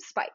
[0.00, 0.28] spike.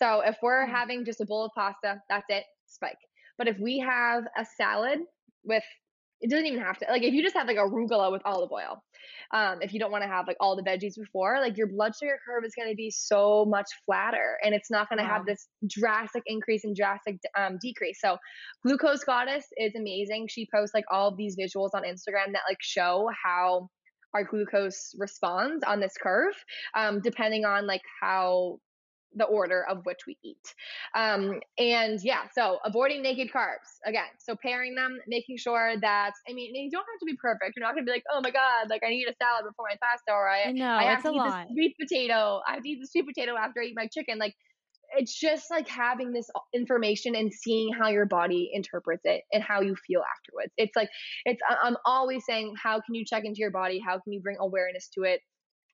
[0.00, 0.70] So if we're mm.
[0.70, 2.98] having just a bowl of pasta, that's it, spike.
[3.36, 5.00] But if we have a salad
[5.44, 5.64] with
[6.20, 8.82] it doesn't even have to like if you just have like arugula with olive oil
[9.30, 11.92] um, if you don't want to have like all the veggies before like your blood
[11.98, 15.16] sugar curve is going to be so much flatter and it's not going to wow.
[15.16, 18.16] have this drastic increase and drastic um, decrease so
[18.64, 22.58] glucose goddess is amazing she posts like all of these visuals on instagram that like
[22.60, 23.68] show how
[24.14, 26.34] our glucose responds on this curve
[26.74, 28.58] um, depending on like how
[29.14, 30.54] the order of which we eat.
[30.94, 34.08] Um, and yeah, so avoiding naked carbs again.
[34.18, 37.54] So pairing them, making sure that I mean, you don't have to be perfect.
[37.56, 39.76] You're not gonna be like, oh my god, like I need a salad before my
[39.82, 41.46] pasta, or I, know, I have to eat lot.
[41.48, 42.40] this sweet potato.
[42.46, 44.18] I have to eat the sweet potato after I eat my chicken.
[44.18, 44.34] Like
[44.96, 49.60] it's just like having this information and seeing how your body interprets it and how
[49.60, 50.52] you feel afterwards.
[50.56, 50.88] It's like
[51.24, 53.80] it's I'm always saying, how can you check into your body?
[53.84, 55.20] How can you bring awareness to it?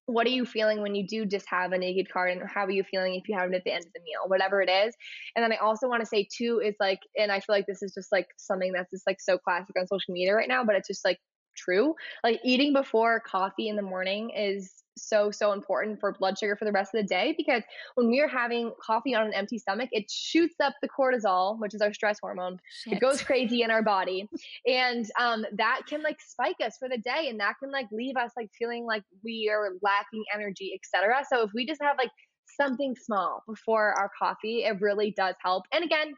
[0.07, 2.71] What are you feeling when you do just have a naked carb and how are
[2.71, 4.95] you feeling if you have it at the end of the meal whatever it is.
[5.35, 7.83] And then i also want to say too is like and i feel like this
[7.83, 10.77] is just like something that's just like so classic on social media right now but
[10.77, 11.19] it's just like
[11.57, 11.95] true.
[12.23, 16.65] Like eating before coffee in the morning is so so important for blood sugar for
[16.65, 17.63] the rest of the day because
[17.95, 21.75] when we are having coffee on an empty stomach it shoots up the cortisol which
[21.75, 22.59] is our stress hormone.
[22.83, 22.95] Shit.
[22.95, 24.29] it goes crazy in our body.
[24.67, 28.17] And um, that can like spike us for the day and that can like leave
[28.17, 32.11] us like feeling like we are lacking energy etc so if we just have like
[32.57, 35.65] something small before our coffee it really does help.
[35.73, 36.15] And again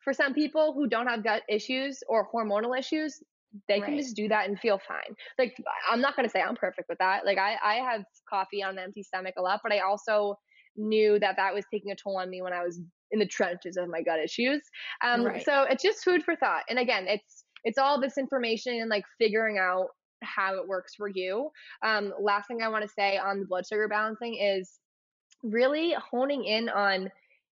[0.00, 3.22] for some people who don't have gut issues or hormonal issues
[3.68, 3.84] they right.
[3.84, 5.14] can just do that and feel fine.
[5.38, 5.56] Like
[5.90, 7.24] I'm not gonna say I'm perfect with that.
[7.24, 10.36] Like I I have coffee on an empty stomach a lot, but I also
[10.76, 12.80] knew that that was taking a toll on me when I was
[13.10, 14.60] in the trenches of my gut issues.
[15.04, 15.44] Um, right.
[15.44, 16.62] so it's just food for thought.
[16.68, 19.88] And again, it's it's all this information and like figuring out
[20.22, 21.50] how it works for you.
[21.84, 24.78] Um, last thing I want to say on the blood sugar balancing is
[25.42, 27.10] really honing in on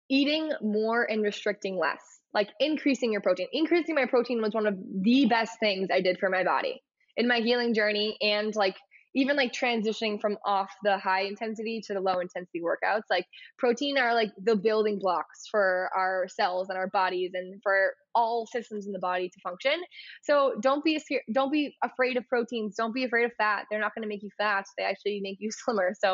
[0.09, 3.47] eating more and restricting less, like increasing your protein.
[3.51, 6.81] Increasing my protein was one of the best things I did for my body
[7.15, 8.75] in my healing journey and like
[9.15, 13.03] even like transitioning from off the high intensity to the low intensity workouts.
[13.09, 13.25] Like
[13.57, 18.47] protein are like the building blocks for our cells and our bodies and for all
[18.47, 19.83] systems in the body to function.
[20.23, 20.99] So don't be
[21.31, 22.75] don't be afraid of proteins.
[22.75, 23.65] Don't be afraid of fat.
[23.69, 24.65] They're not going to make you fat.
[24.77, 25.93] They actually make you slimmer.
[26.03, 26.11] So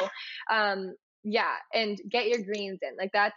[0.52, 0.94] um
[1.24, 2.96] yeah and get your greens in.
[2.98, 3.36] Like that's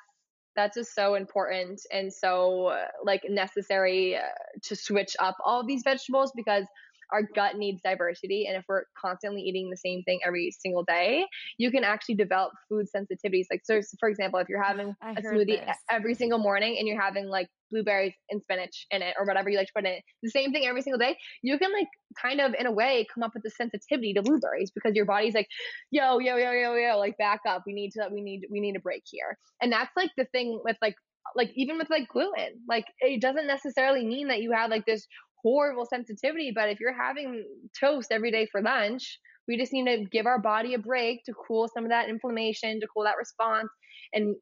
[0.56, 4.20] that's just so important and so like necessary uh,
[4.62, 6.64] to switch up all these vegetables because
[7.12, 8.46] our gut needs diversity.
[8.48, 11.26] And if we're constantly eating the same thing every single day,
[11.58, 13.44] you can actually develop food sensitivities.
[13.50, 15.76] Like, so for example, if you're having I a smoothie this.
[15.90, 19.56] every single morning and you're having like blueberries and spinach in it or whatever you
[19.56, 21.88] like to put in it, the same thing every single day, you can like
[22.20, 25.34] kind of in a way come up with a sensitivity to blueberries because your body's
[25.34, 25.48] like,
[25.90, 27.62] yo, yo, yo, yo, yo, like back up.
[27.66, 29.38] We need to, we need, we need a break here.
[29.60, 30.94] And that's like the thing with like
[31.36, 35.06] like even with like gluten like it doesn't necessarily mean that you have like this
[35.42, 36.52] horrible sensitivity.
[36.54, 37.44] But if you're having
[37.78, 39.18] toast every day for lunch,
[39.48, 42.80] we just need to give our body a break to cool some of that inflammation,
[42.80, 43.68] to cool that response,
[44.12, 44.36] and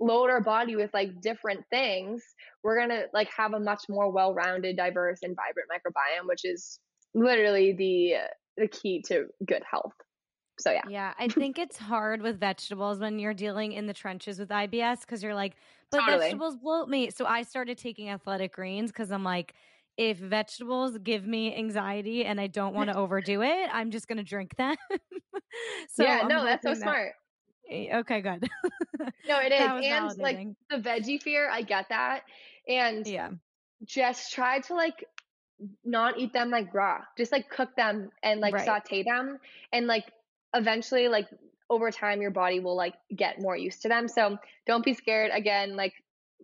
[0.00, 2.22] load our body with like different things.
[2.62, 6.78] We're gonna like have a much more well-rounded, diverse, and vibrant microbiome, which is
[7.14, 8.26] literally the uh,
[8.56, 9.92] the key to good health.
[10.58, 10.82] So yeah.
[10.88, 15.00] Yeah, I think it's hard with vegetables when you're dealing in the trenches with IBS
[15.00, 15.56] because you're like,
[15.90, 16.18] but totally.
[16.18, 17.10] vegetables bloat me.
[17.10, 19.54] So I started taking athletic greens because I'm like,
[19.96, 24.18] if vegetables give me anxiety and I don't want to overdo it, I'm just going
[24.18, 24.76] to drink them.
[25.90, 27.12] so yeah, I'm no, that's so that- smart.
[27.70, 28.48] Eh, okay, good.
[29.28, 29.90] no, it is.
[29.90, 32.22] And like the veggie fear, I get that.
[32.68, 33.30] And yeah,
[33.84, 35.04] just try to like
[35.84, 37.00] not eat them like raw.
[37.16, 38.66] Just like cook them and like right.
[38.66, 39.38] saute them
[39.72, 40.04] and like
[40.54, 41.28] eventually like
[41.70, 44.08] over time your body will like get more used to them.
[44.08, 45.30] So don't be scared.
[45.32, 45.94] Again, like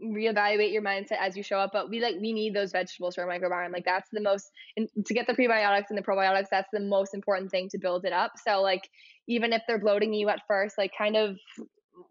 [0.02, 3.22] reevaluate your mindset as you show up but we like we need those vegetables for
[3.22, 6.70] our microbiome like that's the most and to get the prebiotics and the probiotics that's
[6.72, 8.88] the most important thing to build it up so like
[9.30, 11.36] even if they're bloating you at first like kind of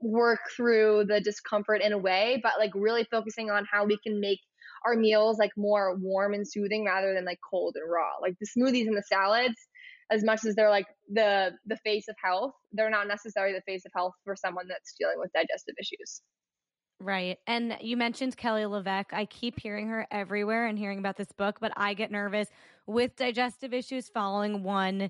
[0.02, 4.20] work through the discomfort in a way but like really focusing on how we can
[4.20, 4.40] make
[4.86, 8.48] our meals like more warm and soothing rather than like cold and raw like the
[8.48, 9.68] smoothies and the salads
[10.12, 13.84] as much as they're like the the face of health they're not necessarily the face
[13.86, 16.22] of health for someone that's dealing with digestive issues
[17.02, 17.38] Right.
[17.48, 19.14] And you mentioned Kelly LeVeque.
[19.14, 22.50] I keep hearing her everywhere and hearing about this book, but I get nervous
[22.88, 25.10] with digestive issues following one,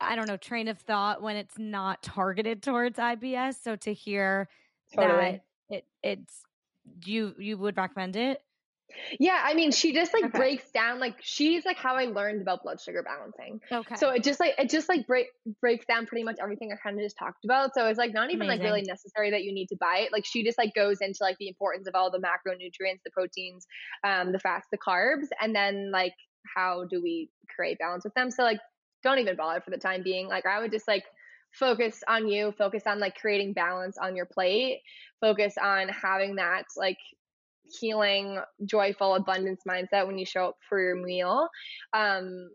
[0.00, 3.62] I don't know, train of thought when it's not targeted towards IBS.
[3.62, 4.48] So to hear
[4.94, 5.42] totally.
[5.70, 6.42] that it it's
[7.04, 8.42] you you would recommend it?
[9.18, 10.38] Yeah, I mean, she just like okay.
[10.38, 13.60] breaks down like she's like how I learned about blood sugar balancing.
[13.70, 13.96] Okay.
[13.96, 15.28] So it just like it just like break
[15.60, 17.74] breaks down pretty much everything I kind of just talked about.
[17.74, 18.60] So it's like not even Amazing.
[18.60, 20.12] like really necessary that you need to buy it.
[20.12, 23.66] Like she just like goes into like the importance of all the macronutrients, the proteins,
[24.04, 26.14] um, the fats, the carbs, and then like
[26.54, 28.30] how do we create balance with them.
[28.30, 28.58] So like
[29.04, 30.28] don't even bother for the time being.
[30.28, 31.04] Like I would just like
[31.52, 34.80] focus on you, focus on like creating balance on your plate,
[35.20, 36.98] focus on having that like
[37.80, 41.48] healing, joyful, abundance mindset when you show up for your meal.
[41.92, 42.50] Um,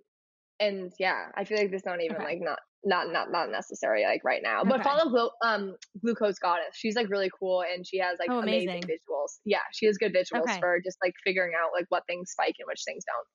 [0.60, 2.26] and yeah, I feel like this is not even okay.
[2.26, 4.62] like not not not not necessary like right now.
[4.62, 4.70] Okay.
[4.70, 6.76] But follow glu- um glucose goddess.
[6.76, 8.70] She's like really cool and she has like oh, amazing.
[8.70, 8.84] amazing.
[8.84, 9.40] visuals.
[9.46, 10.60] Yeah, she has good visuals okay.
[10.60, 13.28] for just like figuring out like what things spike and which things don't.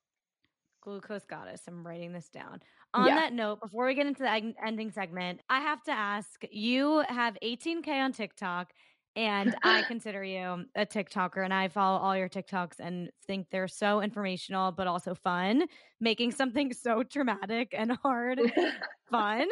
[0.81, 1.63] Glucose goddess.
[1.67, 2.61] I'm writing this down.
[2.95, 3.15] On yeah.
[3.15, 7.37] that note, before we get into the ending segment, I have to ask you have
[7.43, 8.71] 18K on TikTok
[9.17, 13.67] and I consider you a TikToker and I follow all your TikToks and think they're
[13.67, 15.65] so informational, but also fun,
[15.99, 18.39] making something so traumatic and hard
[19.11, 19.47] fun.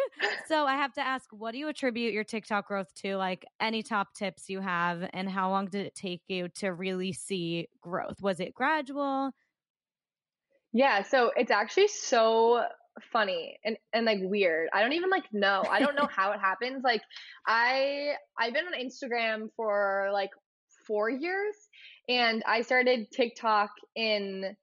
[0.48, 3.18] So I have to ask, what do you attribute your TikTok growth to?
[3.18, 7.12] Like any top tips you have, and how long did it take you to really
[7.12, 8.22] see growth?
[8.22, 9.32] Was it gradual?
[10.72, 12.64] Yeah, so it's actually so
[13.12, 14.70] funny and, and like weird.
[14.74, 15.64] I don't even like know.
[15.70, 16.84] I don't know how it happens.
[16.84, 17.02] Like
[17.48, 20.32] I I've been on Instagram for like
[20.88, 21.56] 4 years
[22.10, 24.56] and I started TikTok in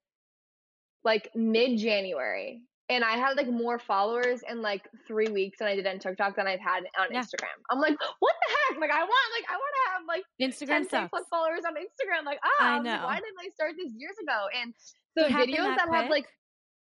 [1.05, 2.62] like mid January.
[2.89, 6.35] And I had like more followers in like three weeks than I did on TikTok
[6.35, 7.20] than I've had on yeah.
[7.20, 7.55] Instagram.
[7.70, 8.81] I'm like, what the heck?
[8.81, 12.26] Like I want like I want to have like Instagram 10 plus followers on Instagram.
[12.26, 12.91] Like ah, I know.
[12.91, 14.47] Like, why didn't I start this years ago?
[14.61, 14.74] And
[15.14, 16.26] the videos that, that have like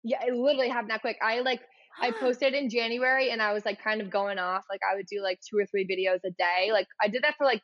[0.04, 1.18] yeah, it literally happened that quick.
[1.22, 1.62] I like
[2.01, 4.64] I posted in January and I was like kind of going off.
[4.70, 6.72] Like I would do like two or three videos a day.
[6.72, 7.62] Like I did that for like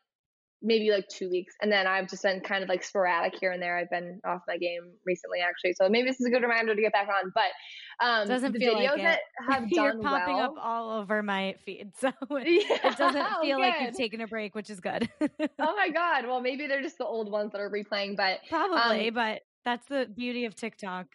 [0.61, 1.55] maybe like two weeks.
[1.61, 3.77] And then I've just been kind of like sporadic here and there.
[3.77, 5.73] I've been off my game recently, actually.
[5.73, 7.31] So maybe this is a good reminder to get back on.
[7.33, 9.19] But um, doesn't the feel videos like that
[9.49, 11.91] have You're popping well, up all over my feed.
[11.99, 12.37] So Yeah.
[12.43, 15.09] it doesn't feel like you've taken a break, which is good.
[15.21, 16.25] oh my God.
[16.25, 19.87] Well, maybe they're just the old ones that are replaying, but Probably, um, but that's
[19.87, 21.07] the beauty of TikTok.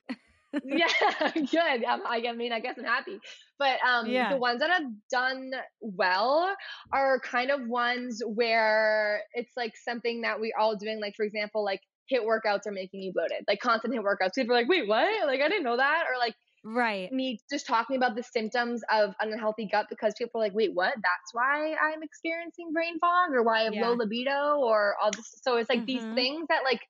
[0.63, 0.87] Yeah,
[1.35, 1.85] good.
[1.85, 3.19] Um, I mean, I guess I'm happy.
[3.59, 4.29] But um, Yeah.
[4.29, 5.51] the ones that have done
[5.81, 6.55] well
[6.93, 11.01] are kind of ones where it's like something that we all doing.
[11.01, 11.81] Like for example, like
[12.13, 14.35] HIIT workouts are making you bloated, like constant HIIT workouts.
[14.35, 15.27] People are like, wait, what?
[15.27, 16.05] Like I didn't know that.
[16.13, 16.35] Or like
[16.65, 17.11] right.
[17.13, 20.71] me just talking about the symptoms of an unhealthy gut because people are like, wait,
[20.75, 20.95] what?
[20.95, 23.89] That's why I'm experiencing brain fog or why I have Yeah.
[23.89, 25.35] low libido or all this.
[25.43, 26.15] So it's like these Mhm.
[26.15, 26.81] things that like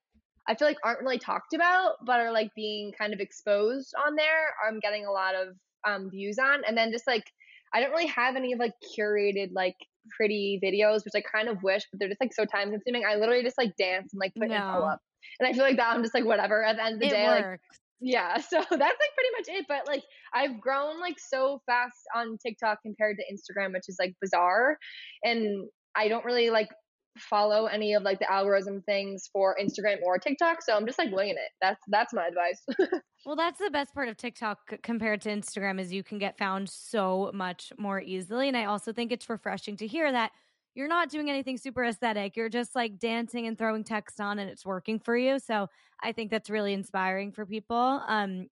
[0.49, 4.15] I feel like aren't really talked about, but are like being kind of exposed on
[4.17, 4.55] there.
[4.67, 5.49] I'm getting a lot of
[5.87, 6.63] um, views on.
[6.67, 7.25] And then just like,
[7.73, 9.77] I don't really have any of like curated like
[10.17, 13.05] pretty videos, which I kind of wish, but they're just like so time consuming.
[13.09, 14.71] I literally just like dance and like put No.
[14.73, 15.01] pull up.
[15.41, 17.11] And I feel like that I'm just like whatever at the end of the It
[17.11, 17.29] day.
[17.29, 17.61] Like
[18.01, 20.03] yeah so that's like pretty much it but like
[20.35, 24.77] i've grown like so fast on tiktok compared to instagram which is like bizarre
[25.23, 26.69] and i don't really like
[27.17, 31.13] follow any of like the algorithm things for instagram or tiktok so i'm just like
[31.13, 32.65] winging it that's that's my advice
[33.27, 36.69] Well, that's the best part of TikTok compared to Instagram is you can get found
[36.69, 38.49] so much more easily.
[38.49, 40.31] And I also think it's refreshing to hear that
[40.75, 42.37] you're not doing anything super aesthetic.
[42.37, 45.39] You're just like dancing and throwing text on and it's working for you.
[45.39, 45.69] So
[46.03, 48.03] I think that's really inspiring for people.
[48.07, 48.49] Um,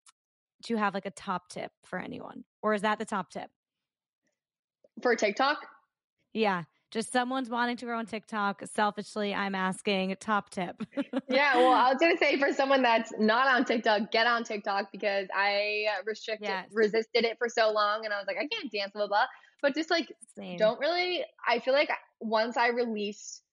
[0.63, 2.45] do you have like a top tip for anyone?
[2.61, 3.49] Or is that the top tip?
[5.01, 5.57] for tiktok
[6.33, 6.63] Yeah.
[6.91, 8.63] Just someone's wanting to grow on TikTok.
[8.65, 10.83] Selfishly, I'm asking top tip.
[11.29, 14.91] yeah well i was gonna say for someone that's not on tiktok get on tiktok
[14.91, 16.67] because i restricted Yes.
[16.73, 19.25] resisted it for so long and i was like i can't dance blah blah blah
[19.61, 20.57] but just like Same.
[20.57, 21.89] don't really i feel like
[22.19, 23.43] once i released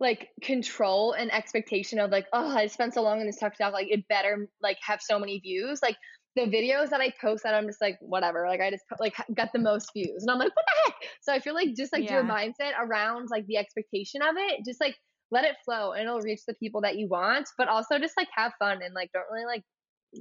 [0.00, 3.88] like control and expectation of like oh i spent so long in this tiktok like
[3.90, 5.96] it better like have so many views like
[6.36, 9.52] the videos that i post that i'm just like whatever like i just like got
[9.52, 10.22] the most views.
[10.22, 11.10] And i'm like what the heck?
[11.22, 14.80] So i feel like just like your mindset around like the expectation of it just
[14.80, 14.96] like
[15.32, 15.92] let it flow.
[15.92, 18.94] And it'll reach the people that you want but also just like have fun and
[18.94, 19.62] like don't really like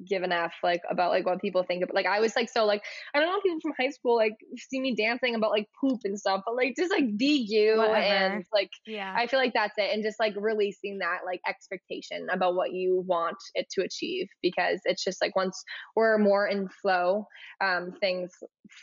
[0.07, 2.65] give an f like about like what people think of like i was like so
[2.65, 2.83] like
[3.13, 5.99] i don't know if people from high school like see me dancing about like poop
[6.03, 7.95] and stuff but like just like be you Whatever.
[7.97, 9.13] and like yeah.
[9.17, 13.03] i feel like that's it and just like releasing that like expectation about what you
[13.07, 15.63] want it to achieve because it's just like once
[15.95, 17.25] we're more in flow
[17.63, 18.31] um things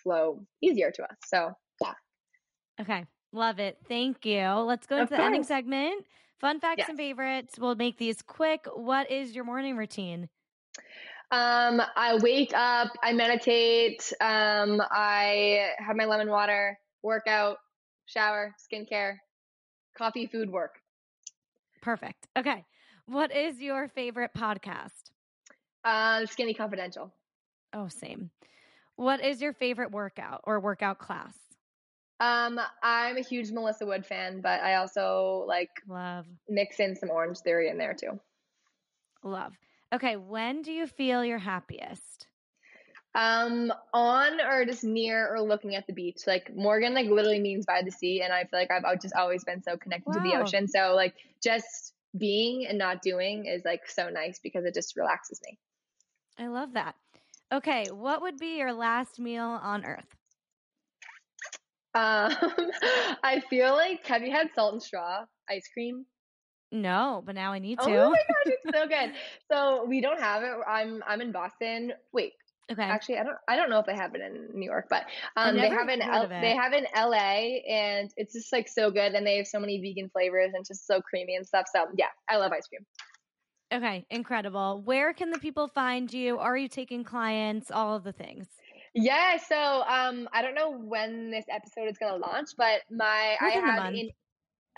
[0.02, 1.50] flow easier to us so
[1.82, 1.92] yeah
[2.80, 3.04] Okay.
[3.32, 3.78] Love it.
[3.88, 4.46] Thank you.
[4.46, 6.04] Let's go into the ending segment.
[6.40, 6.88] Fun facts Yes.
[6.90, 7.58] and favorites.
[7.58, 8.66] We'll make these quick.
[8.74, 10.28] What is your morning routine?
[11.30, 17.56] Um, I wake up, I meditate, um, I have my lemon water, workout,
[18.06, 19.16] shower, skincare,
[19.98, 20.76] coffee, food, work.
[21.82, 22.28] Perfect.
[22.38, 22.64] Okay.
[23.06, 25.10] What is your favorite podcast?
[25.84, 27.12] Uh, Skinny Confidential.
[27.72, 28.30] Oh, same.
[28.96, 31.34] What is your favorite workout or workout class?
[32.18, 36.26] Um, I'm a huge Melissa Wood fan, but I also like Love.
[36.48, 38.18] mix in some Orange Theory in there too.
[39.22, 39.52] Love.
[39.96, 40.16] Okay.
[40.16, 42.26] When do you feel your happiest?
[43.14, 46.18] Um, on or just near or looking at the beach.
[46.26, 49.42] Like Morgan, like literally means by the sea, and I feel like I've just always
[49.42, 50.68] been so connected to the ocean.
[50.68, 55.40] So like just being and not doing is like so nice because it just relaxes
[55.46, 55.58] me.
[56.38, 56.94] I love that.
[57.50, 57.86] Okay.
[57.90, 60.14] What would be your last meal on earth?
[61.94, 62.36] Um,
[63.22, 66.04] I feel like have you had salt and straw ice cream?
[66.72, 67.84] No, but now I need to.
[67.84, 69.12] Oh my gosh, it's so good.
[69.50, 70.52] So we don't have it.
[70.66, 71.92] I'm I'm in Boston.
[72.12, 72.32] Wait,
[72.70, 72.82] okay.
[72.82, 75.04] actually, I don't I don't know if they have it in New York, but
[75.36, 78.68] um, they have it in L- they have it in LA, and it's just like
[78.68, 81.66] so good, and they have so many vegan flavors and just so creamy and stuff.
[81.72, 82.84] So yeah, I love ice cream.
[83.72, 84.06] Okay.
[84.10, 84.82] Incredible.
[84.84, 86.38] Where can the people find you?
[86.38, 87.70] Are you taking clients?
[87.70, 88.46] All of the things.
[88.94, 93.62] Yeah, so um, I don't know when this episode is gonna launch, but my Within
[93.62, 94.10] I have month.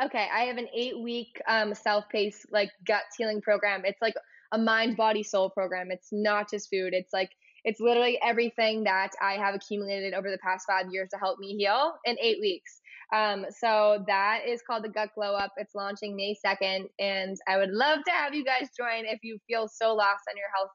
[0.03, 3.83] Okay, I have an eight week um self-paced like gut healing program.
[3.85, 4.15] It's like
[4.53, 5.89] a mind, body, soul program.
[5.91, 6.95] It's not just food.
[6.95, 7.31] It's like
[7.65, 11.57] it's literally everything that I have accumulated over the past five years to help me
[11.57, 12.81] heal in eight weeks.
[13.13, 15.53] Um, so that is called the Gut Glow Up.
[15.57, 19.39] It's launching May 2nd, and I would love to have you guys join if you
[19.49, 20.71] feel so lost on your health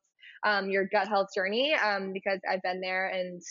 [0.46, 3.42] um, your gut health journey um, because I've been there and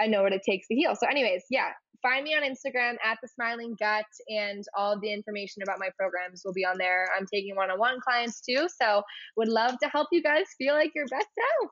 [0.00, 0.94] I know what it takes to heal.
[0.96, 1.70] So, anyways, yeah,
[2.02, 6.42] find me on Instagram at the Smiling Gut, and all the information about my programs
[6.44, 7.08] will be on there.
[7.16, 9.02] I'm taking one-on-one clients too, so
[9.36, 11.28] would love to help you guys feel like your best
[11.60, 11.70] self.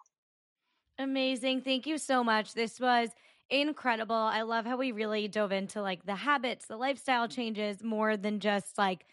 [0.99, 1.62] Amazing.
[1.62, 2.55] Thank you so much.
[2.55, 3.11] This was
[3.51, 4.16] incredible.
[4.16, 8.41] I love how we really dove into like the habits, the lifestyle changes more than
[8.41, 9.05] just like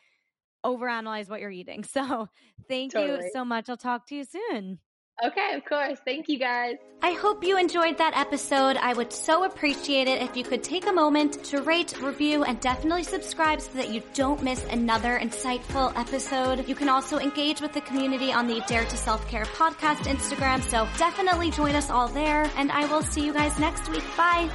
[0.65, 1.83] overanalyze what you're eating.
[1.93, 2.29] So
[2.67, 3.25] thank totally.
[3.25, 3.69] you so much.
[3.69, 4.79] I'll talk to you soon.
[5.23, 5.99] Okay, of course.
[6.03, 6.75] Thank you guys.
[7.01, 8.75] I hope you enjoyed that episode.
[8.77, 12.59] I would so appreciate it if you could take a moment to rate, review, and
[12.59, 16.67] definitely subscribe so that you don't miss another insightful episode.
[16.67, 20.61] You can also engage with the community on the Dare to Self Care podcast Instagram,
[20.63, 24.03] so definitely join us all there, and I will see you guys next week.
[24.17, 24.49] Bye.